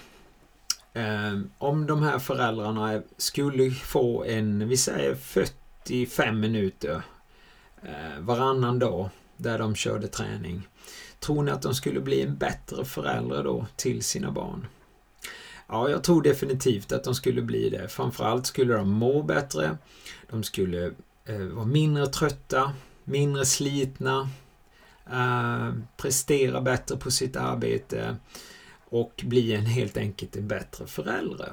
Ehm, 0.99 1.51
om 1.59 1.87
de 1.87 2.03
här 2.03 2.19
föräldrarna 2.19 3.03
skulle 3.17 3.71
få 3.71 4.25
en, 4.25 4.69
vi 4.69 4.77
säger 4.77 5.15
45 5.15 6.41
minuter 6.41 7.03
eh, 7.83 8.21
varannan 8.21 8.79
dag 8.79 9.11
där 9.37 9.59
de 9.59 9.75
körde 9.75 10.09
träning. 10.09 10.69
Tror 11.21 11.43
ni 11.43 11.51
att 11.51 11.63
de 11.63 11.75
skulle 11.75 12.01
bli 12.01 12.23
en 12.23 12.37
bättre 12.37 12.85
förälder 12.85 13.45
då 13.45 13.67
till 13.77 14.03
sina 14.03 14.31
barn? 14.31 14.67
Ja, 15.69 15.89
jag 15.91 16.05
tror 16.05 16.23
definitivt 16.23 16.93
att 16.93 17.05
de 17.05 17.15
skulle 17.15 17.43
bli 17.43 17.71
det. 17.71 17.89
Framförallt 17.89 18.47
skulle 18.47 18.75
de 18.75 18.91
må 18.91 19.23
bättre. 19.23 19.79
De 20.31 20.43
skulle 20.43 20.87
eh, 21.25 21.41
vara 21.41 21.67
mindre 21.67 22.07
trötta, 22.07 22.73
mindre 23.05 23.45
slitna, 23.45 24.29
eh, 25.13 25.73
prestera 25.97 26.61
bättre 26.61 26.97
på 26.97 27.11
sitt 27.11 27.37
arbete 27.37 28.17
och 28.91 29.23
bli 29.25 29.55
en 29.55 29.67
helt 29.67 29.97
enkelt 29.97 30.37
en 30.37 30.49
bättre 30.49 30.87
förälder. 30.87 31.53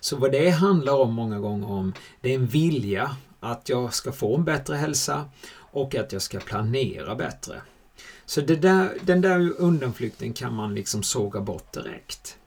Så 0.00 0.16
vad 0.16 0.32
det 0.32 0.50
handlar 0.50 0.92
om 0.92 1.14
många 1.14 1.38
gånger 1.38 1.70
om, 1.70 1.94
det 2.20 2.30
är 2.30 2.34
en 2.34 2.46
vilja 2.46 3.16
att 3.40 3.68
jag 3.68 3.94
ska 3.94 4.12
få 4.12 4.36
en 4.36 4.44
bättre 4.44 4.74
hälsa 4.74 5.30
och 5.56 5.94
att 5.94 6.12
jag 6.12 6.22
ska 6.22 6.40
planera 6.40 7.14
bättre. 7.14 7.62
Så 8.26 8.40
där, 8.40 8.98
den 9.00 9.20
där 9.20 9.60
undanflykten 9.60 10.32
kan 10.32 10.54
man 10.54 10.74
liksom 10.74 11.02
såga 11.02 11.40
bort 11.40 11.72
direkt. 11.72 12.38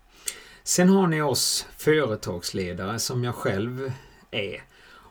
Sen 0.63 0.89
har 0.89 1.07
ni 1.07 1.21
oss 1.21 1.67
företagsledare 1.77 2.99
som 2.99 3.23
jag 3.23 3.35
själv 3.35 3.91
är. 4.31 4.63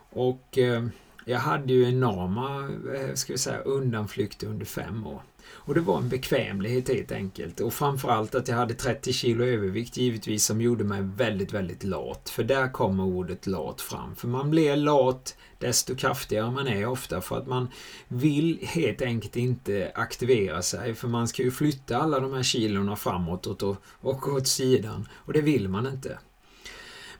Och 0.09 0.57
eh, 0.57 0.87
jag 1.25 1.39
hade 1.39 1.73
ju 1.73 1.89
enorma 1.89 2.69
eh, 2.95 3.13
ska 3.13 3.33
vi 3.33 3.39
säga, 3.39 3.59
undanflykter 3.59 4.47
under 4.47 4.65
fem 4.65 5.07
år. 5.07 5.21
Och 5.49 5.73
det 5.73 5.81
var 5.81 5.97
en 5.97 6.09
bekvämlighet 6.09 6.89
helt 6.89 7.11
enkelt. 7.11 7.59
Och 7.59 7.73
framförallt 7.73 8.35
att 8.35 8.47
jag 8.47 8.55
hade 8.55 8.73
30 8.73 9.13
kilo 9.13 9.45
övervikt 9.45 9.97
givetvis 9.97 10.45
som 10.45 10.61
gjorde 10.61 10.83
mig 10.83 11.01
väldigt, 11.01 11.53
väldigt 11.53 11.83
lat. 11.83 12.29
För 12.29 12.43
där 12.43 12.71
kommer 12.71 13.03
ordet 13.03 13.47
lat 13.47 13.81
fram. 13.81 14.15
För 14.15 14.27
man 14.27 14.49
blir 14.49 14.75
lat 14.75 15.37
desto 15.59 15.95
kraftigare 15.95 16.51
man 16.51 16.67
är 16.67 16.85
ofta 16.85 17.21
för 17.21 17.37
att 17.37 17.47
man 17.47 17.67
vill 18.07 18.59
helt 18.61 19.01
enkelt 19.01 19.35
inte 19.35 19.91
aktivera 19.95 20.61
sig. 20.61 20.95
För 20.95 21.07
man 21.07 21.27
ska 21.27 21.43
ju 21.43 21.51
flytta 21.51 21.97
alla 21.97 22.19
de 22.19 22.33
här 22.33 22.43
kilorna 22.43 22.95
framåt 22.95 23.45
och, 23.45 23.77
och 24.01 24.27
åt 24.27 24.47
sidan. 24.47 25.07
Och 25.13 25.33
det 25.33 25.41
vill 25.41 25.69
man 25.69 25.87
inte. 25.87 26.17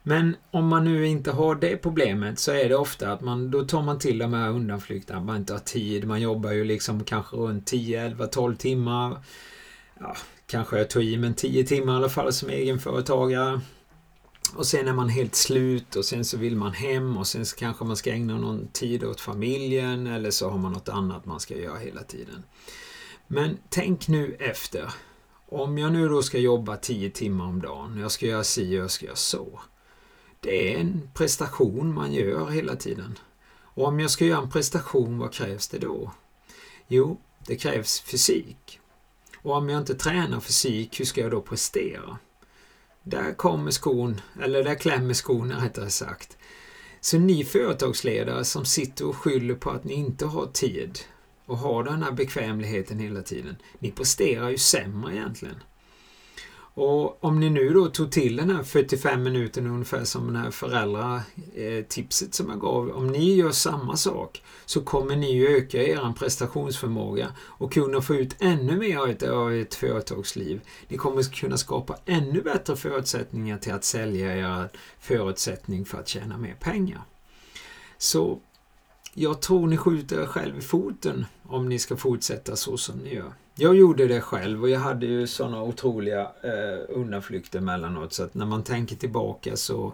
Men 0.07 0.35
om 0.51 0.67
man 0.67 0.85
nu 0.85 1.07
inte 1.07 1.31
har 1.31 1.55
det 1.55 1.77
problemet 1.77 2.39
så 2.39 2.51
är 2.51 2.69
det 2.69 2.75
ofta 2.75 3.11
att 3.11 3.21
man, 3.21 3.51
då 3.51 3.63
tar 3.63 3.81
man 3.81 3.99
till 3.99 4.17
de 4.17 4.33
här 4.33 4.49
undanflykterna. 4.49 5.19
Man 5.19 5.37
inte 5.37 5.53
har 5.53 5.59
tid. 5.59 6.07
Man 6.07 6.21
jobbar 6.21 6.51
ju 6.51 6.63
liksom 6.63 7.03
kanske 7.03 7.35
runt 7.35 7.65
10, 7.65 8.05
11, 8.05 8.27
12 8.27 8.55
timmar. 8.55 9.17
Ja, 9.99 10.15
kanske 10.45 10.77
jag 10.77 10.89
tog 10.89 11.03
i, 11.03 11.17
men 11.17 11.33
10 11.33 11.63
timmar 11.63 11.93
i 11.93 11.95
alla 11.95 12.09
fall 12.09 12.33
som 12.33 12.49
egenföretagare. 12.49 13.61
Och 14.55 14.67
sen 14.67 14.87
är 14.87 14.93
man 14.93 15.09
helt 15.09 15.35
slut 15.35 15.95
och 15.95 16.05
sen 16.05 16.25
så 16.25 16.37
vill 16.37 16.55
man 16.55 16.73
hem 16.73 17.17
och 17.17 17.27
sen 17.27 17.45
så 17.45 17.55
kanske 17.55 17.85
man 17.85 17.97
ska 17.97 18.11
ägna 18.11 18.37
någon 18.37 18.67
tid 18.67 19.03
åt 19.03 19.21
familjen 19.21 20.07
eller 20.07 20.31
så 20.31 20.49
har 20.49 20.57
man 20.57 20.71
något 20.71 20.89
annat 20.89 21.25
man 21.25 21.39
ska 21.39 21.57
göra 21.57 21.77
hela 21.77 22.03
tiden. 22.03 22.43
Men 23.27 23.57
tänk 23.69 24.07
nu 24.07 24.37
efter. 24.39 24.93
Om 25.49 25.77
jag 25.77 25.93
nu 25.93 26.09
då 26.09 26.21
ska 26.23 26.37
jobba 26.37 26.77
10 26.77 27.09
timmar 27.09 27.45
om 27.45 27.61
dagen, 27.61 27.97
jag 27.99 28.11
ska 28.11 28.25
göra 28.25 28.43
si 28.43 28.77
och 28.77 28.83
jag 28.83 28.91
ska 28.91 29.05
göra 29.05 29.15
så. 29.15 29.59
Det 30.39 30.73
är 30.73 30.79
en 30.79 31.09
prestation 31.13 31.93
man 31.93 32.13
gör 32.13 32.49
hela 32.49 32.75
tiden. 32.75 33.19
Och 33.77 33.85
om 33.87 33.99
jag 33.99 34.11
ska 34.11 34.25
göra 34.25 34.41
en 34.41 34.49
prestation, 34.49 35.17
vad 35.17 35.33
krävs 35.33 35.67
det 35.67 35.77
då? 35.77 36.11
Jo, 36.87 37.21
det 37.47 37.55
krävs 37.55 37.99
fysik. 38.01 38.79
Och 39.41 39.53
om 39.53 39.69
jag 39.69 39.81
inte 39.81 39.95
tränar 39.95 40.39
fysik, 40.39 40.99
hur 40.99 41.05
ska 41.05 41.21
jag 41.21 41.31
då 41.31 41.41
prestera? 41.41 42.17
Där 43.03 43.33
kommer 43.33 43.71
skon, 43.71 44.21
eller 44.41 44.63
där 44.63 44.75
klämmer 44.75 45.13
skon 45.13 45.51
rättare 45.51 45.89
sagt. 45.89 46.37
Så 47.01 47.17
ni 47.17 47.43
företagsledare 47.43 48.45
som 48.45 48.65
sitter 48.65 49.07
och 49.07 49.15
skyller 49.15 49.55
på 49.55 49.69
att 49.69 49.83
ni 49.83 49.93
inte 49.93 50.25
har 50.25 50.45
tid 50.45 50.99
och 51.45 51.57
har 51.57 51.83
den 51.83 52.03
här 52.03 52.11
bekvämligheten 52.11 52.99
hela 52.99 53.21
tiden, 53.21 53.55
ni 53.79 53.91
presterar 53.91 54.49
ju 54.49 54.57
sämre 54.57 55.15
egentligen. 55.15 55.63
Och 56.79 57.23
om 57.23 57.39
ni 57.39 57.49
nu 57.49 57.69
då 57.73 57.87
tog 57.87 58.11
till 58.11 58.35
den 58.35 58.49
här 58.49 58.63
45 58.63 59.23
minuten 59.23 59.67
ungefär 59.67 60.03
som 60.03 60.33
det 60.33 60.39
här 60.39 60.51
föräldratipset 60.51 62.27
eh, 62.27 62.31
som 62.31 62.49
jag 62.49 62.59
gav. 62.59 62.89
Om 62.89 63.07
ni 63.07 63.35
gör 63.35 63.51
samma 63.51 63.97
sak 63.97 64.43
så 64.65 64.81
kommer 64.81 65.15
ni 65.15 65.35
ju 65.35 65.47
öka 65.47 65.83
er 65.83 66.13
prestationsförmåga 66.19 67.27
och 67.39 67.73
kunna 67.73 68.01
få 68.01 68.15
ut 68.15 68.35
ännu 68.39 68.77
mer 68.77 69.29
av 69.29 69.53
ett 69.53 69.75
företagsliv. 69.75 70.61
Ni 70.87 70.97
kommer 70.97 71.23
kunna 71.23 71.57
skapa 71.57 71.97
ännu 72.05 72.41
bättre 72.41 72.75
förutsättningar 72.75 73.57
till 73.57 73.73
att 73.73 73.83
sälja 73.83 74.37
era 74.37 74.69
förutsättning 74.99 75.85
för 75.85 75.99
att 75.99 76.07
tjäna 76.07 76.37
mer 76.37 76.55
pengar. 76.59 77.01
Så 77.97 78.39
jag 79.13 79.41
tror 79.41 79.67
ni 79.67 79.77
skjuter 79.77 80.21
er 80.21 80.25
själv 80.25 80.57
i 80.57 80.61
foten 80.61 81.25
om 81.43 81.69
ni 81.69 81.79
ska 81.79 81.97
fortsätta 81.97 82.55
så 82.55 82.77
som 82.77 82.97
ni 82.97 83.13
gör. 83.13 83.33
Jag 83.59 83.75
gjorde 83.75 84.07
det 84.07 84.21
själv 84.21 84.61
och 84.61 84.69
jag 84.69 84.79
hade 84.79 85.05
ju 85.05 85.27
sådana 85.27 85.61
otroliga 85.61 86.21
eh, 86.21 86.85
undanflykter 86.89 87.59
mellanåt 87.59 88.13
så 88.13 88.23
att 88.23 88.33
när 88.33 88.45
man 88.45 88.63
tänker 88.63 88.95
tillbaka 88.95 89.55
så 89.55 89.93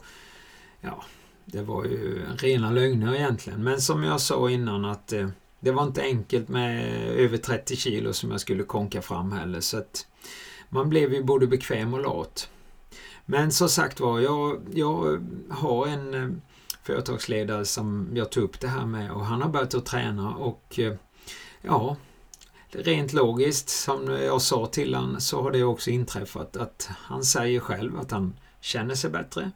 ja, 0.82 1.04
det 1.46 1.62
var 1.62 1.86
ju 1.86 2.22
rena 2.38 2.72
lögner 2.72 3.16
egentligen. 3.16 3.64
Men 3.64 3.82
som 3.82 4.04
jag 4.04 4.22
sa 4.22 4.50
innan 4.50 4.86
att 4.86 5.14
eh, 5.14 5.30
det 5.60 5.72
var 5.72 5.84
inte 5.84 6.02
enkelt 6.02 6.50
med 6.50 6.96
över 7.10 7.38
30 7.38 7.76
kilo 7.76 8.14
som 8.14 8.32
jag 8.32 8.42
skulle 8.42 8.64
konka 8.64 9.02
fram 9.02 9.32
heller 9.32 9.60
så 9.60 9.78
att 9.78 10.08
man 10.70 10.90
blev 10.90 11.14
ju 11.14 11.24
både 11.24 11.48
bekväm 11.48 11.94
och 11.94 12.02
lat. 12.02 12.50
Men 13.26 13.52
som 13.52 13.70
sagt 13.70 14.00
var, 14.00 14.20
jag, 14.20 14.62
jag 14.74 15.24
har 15.50 15.88
en 15.88 16.14
eh, 16.14 16.30
företagsledare 16.84 17.66
som 17.66 18.10
jag 18.14 18.32
tog 18.32 18.44
upp 18.44 18.60
det 18.60 18.68
här 18.68 18.86
med 18.86 19.12
och 19.12 19.26
han 19.26 19.42
har 19.42 19.50
börjat 19.50 19.74
att 19.74 19.86
träna 19.86 20.36
och 20.36 20.80
eh, 20.80 20.94
ja, 21.62 21.98
rent 22.76 23.14
logiskt, 23.14 23.70
som 23.70 24.08
jag 24.08 24.42
sa 24.42 24.66
till 24.66 24.96
honom, 24.96 25.22
så 25.22 25.42
har 25.42 25.52
det 25.52 25.64
också 25.64 25.90
inträffat 25.90 26.58
att 26.58 26.90
han 26.92 27.24
säger 27.24 27.60
själv 27.60 28.00
att 28.00 28.12
han 28.12 28.34
känner 28.62 28.96
sig 28.96 29.10
bättre. 29.10 29.52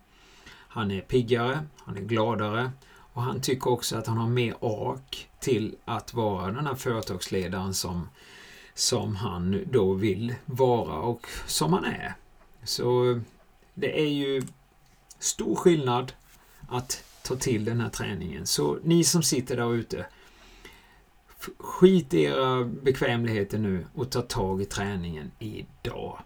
Han 0.50 0.92
är 0.92 1.02
piggare, 1.02 1.60
han 1.78 1.98
är 1.98 2.02
gladare 2.02 2.72
och 3.14 3.22
han 3.24 3.42
tycker 3.42 3.70
också 3.70 3.98
att 3.98 4.08
han 4.08 4.18
har 4.18 4.28
mer 4.28 4.56
ork 4.64 5.30
till 5.40 5.76
att 5.86 6.14
vara 6.14 6.52
den 6.52 6.68
här 6.68 6.76
företagsledaren 6.76 7.74
som, 7.74 8.10
som 8.74 9.16
han 9.16 9.64
då 9.72 9.94
vill 9.94 10.36
vara 10.46 10.96
och 10.96 11.28
som 11.48 11.74
han 11.74 11.86
är. 11.86 12.14
Så 12.64 13.20
det 13.74 14.02
är 14.02 14.10
ju 14.10 14.44
stor 15.20 15.56
skillnad 15.56 16.14
att 16.70 17.04
ta 17.24 17.36
till 17.36 17.66
den 17.66 17.82
här 17.82 17.90
träningen. 17.90 18.48
Så 18.48 18.78
ni 18.84 19.04
som 19.04 19.24
sitter 19.24 19.58
där 19.58 19.74
ute, 19.74 20.06
Skit 21.58 22.14
i 22.14 22.24
era 22.24 22.64
bekvämligheter 22.64 23.58
nu 23.58 23.86
och 23.94 24.10
ta 24.10 24.22
tag 24.22 24.62
i 24.62 24.66
träningen 24.66 25.32
idag. 25.40 26.20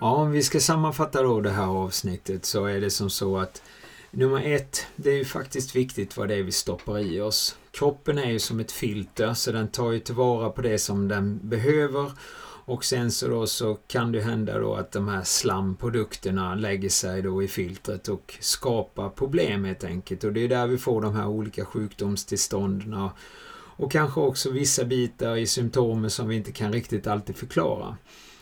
Ja, 0.00 0.14
om 0.14 0.30
vi 0.30 0.42
ska 0.42 0.60
sammanfatta 0.60 1.22
då 1.22 1.40
det 1.40 1.50
här 1.50 1.66
avsnittet 1.66 2.44
så 2.44 2.64
är 2.64 2.80
det 2.80 2.90
som 2.90 3.10
så 3.10 3.38
att 3.38 3.62
Nummer 4.16 4.54
ett, 4.54 4.86
det 4.96 5.10
är 5.10 5.16
ju 5.16 5.24
faktiskt 5.24 5.76
viktigt 5.76 6.16
vad 6.16 6.28
det 6.28 6.34
är 6.34 6.42
vi 6.42 6.52
stoppar 6.52 6.98
i 6.98 7.20
oss. 7.20 7.56
Kroppen 7.70 8.18
är 8.18 8.30
ju 8.30 8.38
som 8.38 8.60
ett 8.60 8.72
filter 8.72 9.34
så 9.34 9.52
den 9.52 9.68
tar 9.68 9.92
ju 9.92 9.98
tillvara 9.98 10.50
på 10.50 10.62
det 10.62 10.78
som 10.78 11.08
den 11.08 11.40
behöver 11.42 12.12
och 12.66 12.84
sen 12.84 13.12
så, 13.12 13.28
då 13.28 13.46
så 13.46 13.74
kan 13.74 14.12
det 14.12 14.20
hända 14.20 14.58
då 14.58 14.74
att 14.74 14.92
de 14.92 15.08
här 15.08 15.22
slamprodukterna 15.22 16.54
lägger 16.54 16.88
sig 16.88 17.22
då 17.22 17.42
i 17.42 17.48
filtret 17.48 18.08
och 18.08 18.34
skapar 18.40 19.08
problem 19.08 19.64
helt 19.64 19.84
enkelt. 19.84 20.24
Och 20.24 20.32
det 20.32 20.44
är 20.44 20.48
där 20.48 20.66
vi 20.66 20.78
får 20.78 21.02
de 21.02 21.16
här 21.16 21.26
olika 21.26 21.64
sjukdomstillstånden 21.64 23.08
och 23.76 23.92
kanske 23.92 24.20
också 24.20 24.50
vissa 24.50 24.84
bitar 24.84 25.36
i 25.36 25.46
symptomen 25.46 26.10
som 26.10 26.28
vi 26.28 26.36
inte 26.36 26.52
kan 26.52 26.72
riktigt 26.72 27.06
alltid 27.06 27.36
förklara. 27.36 27.96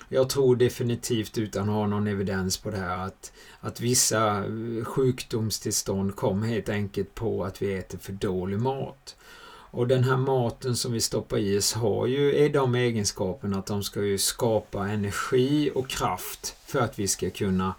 Jag 0.09 0.31
tror 0.31 0.57
definitivt 0.57 1.39
utan 1.39 1.63
att 1.63 1.75
ha 1.75 1.87
någon 1.87 2.07
evidens 2.07 2.59
på 2.59 2.71
det 2.71 2.77
här 2.77 3.07
att, 3.07 3.33
att 3.61 3.81
vissa 3.81 4.45
eh, 4.45 4.85
sjukdomstillstånd 4.85 6.17
kommer 6.17 6.47
helt 6.47 6.69
enkelt 6.69 7.15
på 7.15 7.45
att 7.45 7.63
vi 7.63 7.75
äter 7.75 7.99
för 7.99 8.13
dålig 8.13 8.59
mat. 8.59 9.17
Och 9.75 9.87
den 9.87 10.05
här 10.05 10.17
maten 10.17 10.77
som 10.77 10.93
vi 10.93 11.01
stoppar 11.01 11.39
i 11.39 11.59
oss 11.59 11.73
har 11.73 12.07
ju 12.07 12.37
är 12.45 12.49
de 12.49 12.75
egenskaperna 12.75 13.59
att 13.59 13.67
de 13.67 13.83
ska 13.83 14.03
ju 14.03 14.19
skapa 14.19 14.89
energi 14.89 15.71
och 15.75 15.89
kraft 15.89 16.57
för 16.67 16.81
att 16.81 16.99
vi 16.99 17.09
ska 17.09 17.31
kunna 17.31 17.75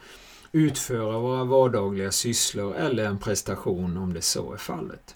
utföra 0.52 1.20
våra 1.20 1.44
vardagliga 1.44 2.12
sysslor 2.12 2.76
eller 2.76 3.06
en 3.06 3.20
prestation 3.20 3.98
om 3.98 4.14
det 4.14 4.22
så 4.22 4.54
är 4.54 4.58
fallet. 4.58 5.16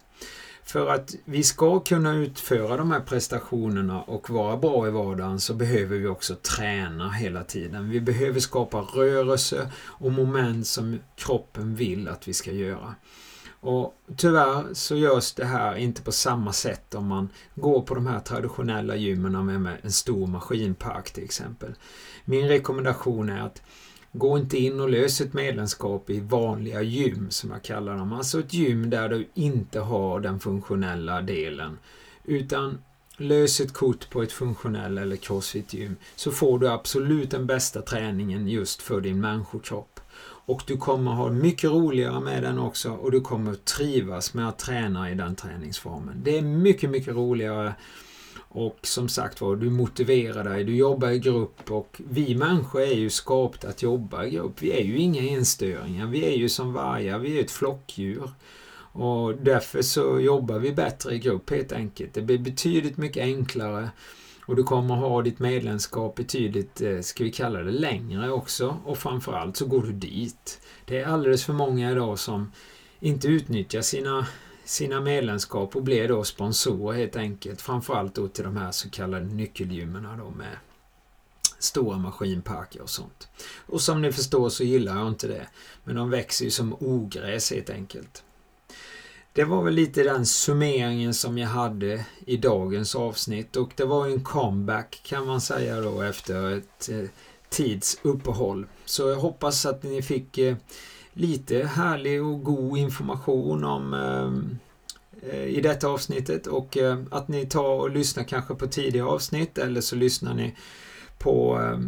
För 0.63 0.87
att 0.87 1.15
vi 1.25 1.43
ska 1.43 1.79
kunna 1.79 2.15
utföra 2.15 2.77
de 2.77 2.91
här 2.91 2.99
prestationerna 2.99 4.01
och 4.01 4.29
vara 4.29 4.57
bra 4.57 4.87
i 4.87 4.91
vardagen 4.91 5.39
så 5.39 5.53
behöver 5.53 5.97
vi 5.97 6.07
också 6.07 6.35
träna 6.35 7.11
hela 7.11 7.43
tiden. 7.43 7.89
Vi 7.89 8.01
behöver 8.01 8.39
skapa 8.39 8.77
rörelse 8.77 9.71
och 9.77 10.11
moment 10.11 10.67
som 10.67 10.99
kroppen 11.15 11.75
vill 11.75 12.07
att 12.07 12.27
vi 12.27 12.33
ska 12.33 12.51
göra. 12.51 12.95
Och 13.59 13.97
Tyvärr 14.15 14.73
så 14.73 14.95
görs 14.95 15.33
det 15.33 15.45
här 15.45 15.75
inte 15.75 16.01
på 16.01 16.11
samma 16.11 16.53
sätt 16.53 16.95
om 16.95 17.07
man 17.07 17.29
går 17.55 17.81
på 17.81 17.95
de 17.95 18.07
här 18.07 18.19
traditionella 18.19 18.95
gymmen 18.95 19.63
med 19.63 19.77
en 19.81 19.91
stor 19.91 20.27
maskinpark 20.27 21.11
till 21.11 21.23
exempel. 21.23 21.73
Min 22.25 22.47
rekommendation 22.47 23.29
är 23.29 23.41
att 23.41 23.61
gå 24.11 24.37
inte 24.37 24.57
in 24.57 24.79
och 24.79 24.89
lös 24.89 25.21
ett 25.21 25.33
medlemskap 25.33 26.09
i 26.09 26.19
vanliga 26.19 26.81
gym 26.81 27.27
som 27.29 27.51
jag 27.51 27.63
kallar 27.63 27.97
dem. 27.97 28.13
Alltså 28.13 28.39
ett 28.39 28.53
gym 28.53 28.89
där 28.89 29.09
du 29.09 29.27
inte 29.33 29.79
har 29.79 30.19
den 30.19 30.39
funktionella 30.39 31.21
delen. 31.21 31.77
Utan 32.23 32.77
lös 33.17 33.59
ett 33.59 33.73
kort 33.73 34.09
på 34.09 34.21
ett 34.21 34.31
funktionell 34.31 34.97
eller 34.97 35.15
crossfit-gym 35.15 35.95
så 36.15 36.31
får 36.31 36.59
du 36.59 36.69
absolut 36.69 37.31
den 37.31 37.47
bästa 37.47 37.81
träningen 37.81 38.47
just 38.47 38.81
för 38.81 39.01
din 39.01 39.21
människokropp. 39.21 39.99
Och 40.23 40.63
du 40.67 40.77
kommer 40.77 41.11
ha 41.11 41.29
mycket 41.29 41.69
roligare 41.69 42.19
med 42.19 42.43
den 42.43 42.59
också 42.59 42.91
och 42.91 43.11
du 43.11 43.21
kommer 43.21 43.53
trivas 43.53 44.33
med 44.33 44.49
att 44.49 44.59
träna 44.59 45.11
i 45.11 45.15
den 45.15 45.35
träningsformen. 45.35 46.21
Det 46.23 46.37
är 46.37 46.41
mycket, 46.41 46.89
mycket 46.89 47.15
roligare 47.15 47.73
och 48.49 48.79
som 48.81 49.09
sagt 49.09 49.41
var, 49.41 49.55
du 49.55 49.69
motiverar 49.69 50.43
dig, 50.43 50.63
du 50.63 50.75
jobbar 50.75 51.09
i 51.09 51.19
grupp 51.19 51.71
och 51.71 52.01
vi 52.09 52.35
människor 52.35 52.81
är 52.81 52.95
ju 52.95 53.09
skapta 53.09 53.67
att 53.67 53.83
jobba 53.83 54.25
i 54.25 54.29
grupp. 54.29 54.61
Vi 54.61 54.71
är 54.71 54.83
ju 54.83 54.97
inga 54.97 55.21
enstöringar, 55.21 56.07
vi 56.07 56.25
är 56.25 56.37
ju 56.37 56.49
som 56.49 56.73
vargar, 56.73 57.19
vi 57.19 57.37
är 57.37 57.43
ett 57.43 57.51
flockdjur. 57.51 58.29
Och 58.91 59.35
därför 59.35 59.81
så 59.81 60.19
jobbar 60.19 60.59
vi 60.59 60.71
bättre 60.71 61.13
i 61.13 61.19
grupp 61.19 61.49
helt 61.49 61.71
enkelt. 61.71 62.13
Det 62.13 62.21
blir 62.21 62.37
betydligt 62.37 62.97
mycket 62.97 63.23
enklare 63.23 63.89
och 64.47 64.55
du 64.55 64.63
kommer 64.63 64.95
ha 64.95 65.21
ditt 65.21 65.39
medlemskap 65.39 66.15
betydligt, 66.15 66.81
eh, 66.81 66.99
ska 66.99 67.23
vi 67.23 67.31
kalla 67.31 67.59
det, 67.59 67.71
längre 67.71 68.31
också. 68.31 68.77
Och 68.85 68.97
framförallt 68.97 69.57
så 69.57 69.65
går 69.65 69.83
du 69.83 69.93
dit. 69.93 70.61
Det 70.85 70.99
är 70.99 71.05
alldeles 71.05 71.45
för 71.45 71.53
många 71.53 71.91
idag 71.91 72.19
som 72.19 72.51
inte 72.99 73.27
utnyttjar 73.27 73.81
sina, 73.81 74.27
sina 74.65 75.01
medlemskap 75.01 75.75
och 75.75 75.83
blir 75.83 76.07
då 76.07 76.23
sponsorer 76.23 76.97
helt 76.97 77.15
enkelt. 77.15 77.61
Framförallt 77.61 78.15
då 78.15 78.27
till 78.27 78.43
de 78.43 78.57
här 78.57 78.71
så 78.71 78.89
kallade 78.89 79.25
nyckelgymmen 79.25 80.07
då 80.17 80.29
med 80.29 80.57
stora 81.59 81.97
maskinparker 81.97 82.81
och 82.81 82.89
sånt. 82.89 83.27
Och 83.65 83.81
som 83.81 84.01
ni 84.01 84.11
förstår 84.11 84.49
så 84.49 84.63
gillar 84.63 84.97
jag 84.97 85.07
inte 85.07 85.27
det. 85.27 85.47
Men 85.83 85.95
de 85.95 86.09
växer 86.09 86.45
ju 86.45 86.51
som 86.51 86.75
ogräs 86.79 87.51
helt 87.51 87.69
enkelt. 87.69 88.23
Det 89.37 89.45
var 89.45 89.63
väl 89.63 89.73
lite 89.73 90.03
den 90.03 90.25
summeringen 90.25 91.13
som 91.13 91.37
jag 91.37 91.47
hade 91.47 92.05
i 92.25 92.37
dagens 92.37 92.95
avsnitt 92.95 93.55
och 93.55 93.71
det 93.75 93.85
var 93.85 94.07
en 94.07 94.23
comeback 94.23 95.01
kan 95.03 95.27
man 95.27 95.41
säga 95.41 95.81
då 95.81 96.01
efter 96.01 96.57
ett 96.57 96.89
eh, 96.89 97.09
tids 97.49 97.99
uppehåll. 98.01 98.65
Så 98.85 99.09
jag 99.09 99.15
hoppas 99.15 99.65
att 99.65 99.83
ni 99.83 100.01
fick 100.01 100.37
eh, 100.37 100.55
lite 101.13 101.65
härlig 101.65 102.23
och 102.23 102.43
god 102.43 102.77
information 102.77 103.63
om 103.63 103.93
eh, 103.93 105.29
eh 105.31 105.45
i 105.45 105.61
detta 105.61 105.87
avsnittet 105.87 106.47
och 106.47 106.77
eh, 106.77 106.99
att 107.11 107.27
ni 107.27 107.45
tar 107.45 107.73
och 107.79 107.89
lyssnar 107.89 108.23
kanske 108.23 108.55
på 108.55 108.67
tidigare 108.67 109.07
avsnitt 109.07 109.57
eller 109.57 109.81
så 109.81 109.95
lyssnar 109.95 110.33
ni 110.33 110.55
på, 111.17 111.61
eh, 111.61 111.79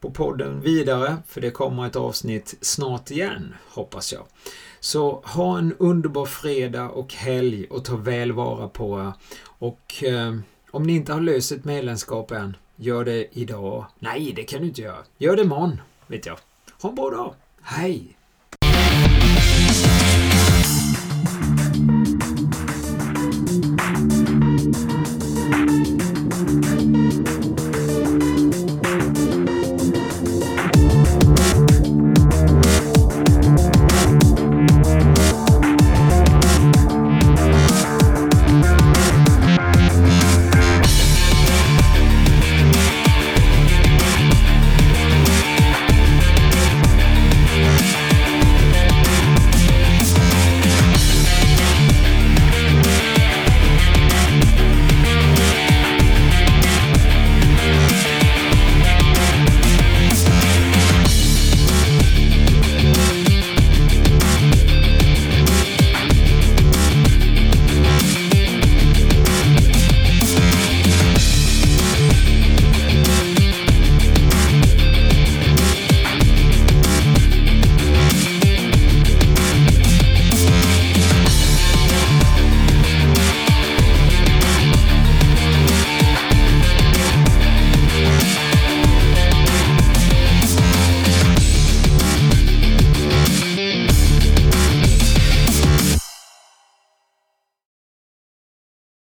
på 0.00 0.10
podden 0.10 0.60
vidare 0.60 1.16
för 1.26 1.40
det 1.40 1.50
kommer 1.50 1.86
ett 1.86 1.96
avsnitt 1.96 2.54
snart 2.60 3.10
igen 3.10 3.54
hoppas 3.68 4.12
jag. 4.12 4.22
Så 4.80 5.22
ha 5.24 5.58
en 5.58 5.74
underbar 5.78 6.26
fredag 6.26 6.88
och 6.88 7.14
helg 7.14 7.66
och 7.70 7.84
ta 7.84 7.96
väl 7.96 8.32
vara 8.32 8.68
på 8.68 9.00
er. 9.00 9.12
Och 9.44 10.04
eh, 10.04 10.34
om 10.70 10.82
ni 10.82 10.92
inte 10.94 11.12
har 11.12 11.20
löst 11.20 11.52
ett 11.52 11.64
medlemskap 11.64 12.30
än, 12.30 12.56
gör 12.76 13.04
det 13.04 13.38
idag. 13.38 13.86
Nej, 13.98 14.32
det 14.36 14.44
kan 14.44 14.60
du 14.60 14.66
inte 14.66 14.82
göra. 14.82 14.98
Gör 15.18 15.36
det 15.36 15.42
imorgon, 15.42 15.80
vet 16.06 16.26
jag. 16.26 16.38
Ha 16.82 16.88
en 16.88 16.94
bra 16.94 17.10
dag. 17.10 17.34
Hej! 17.62 18.17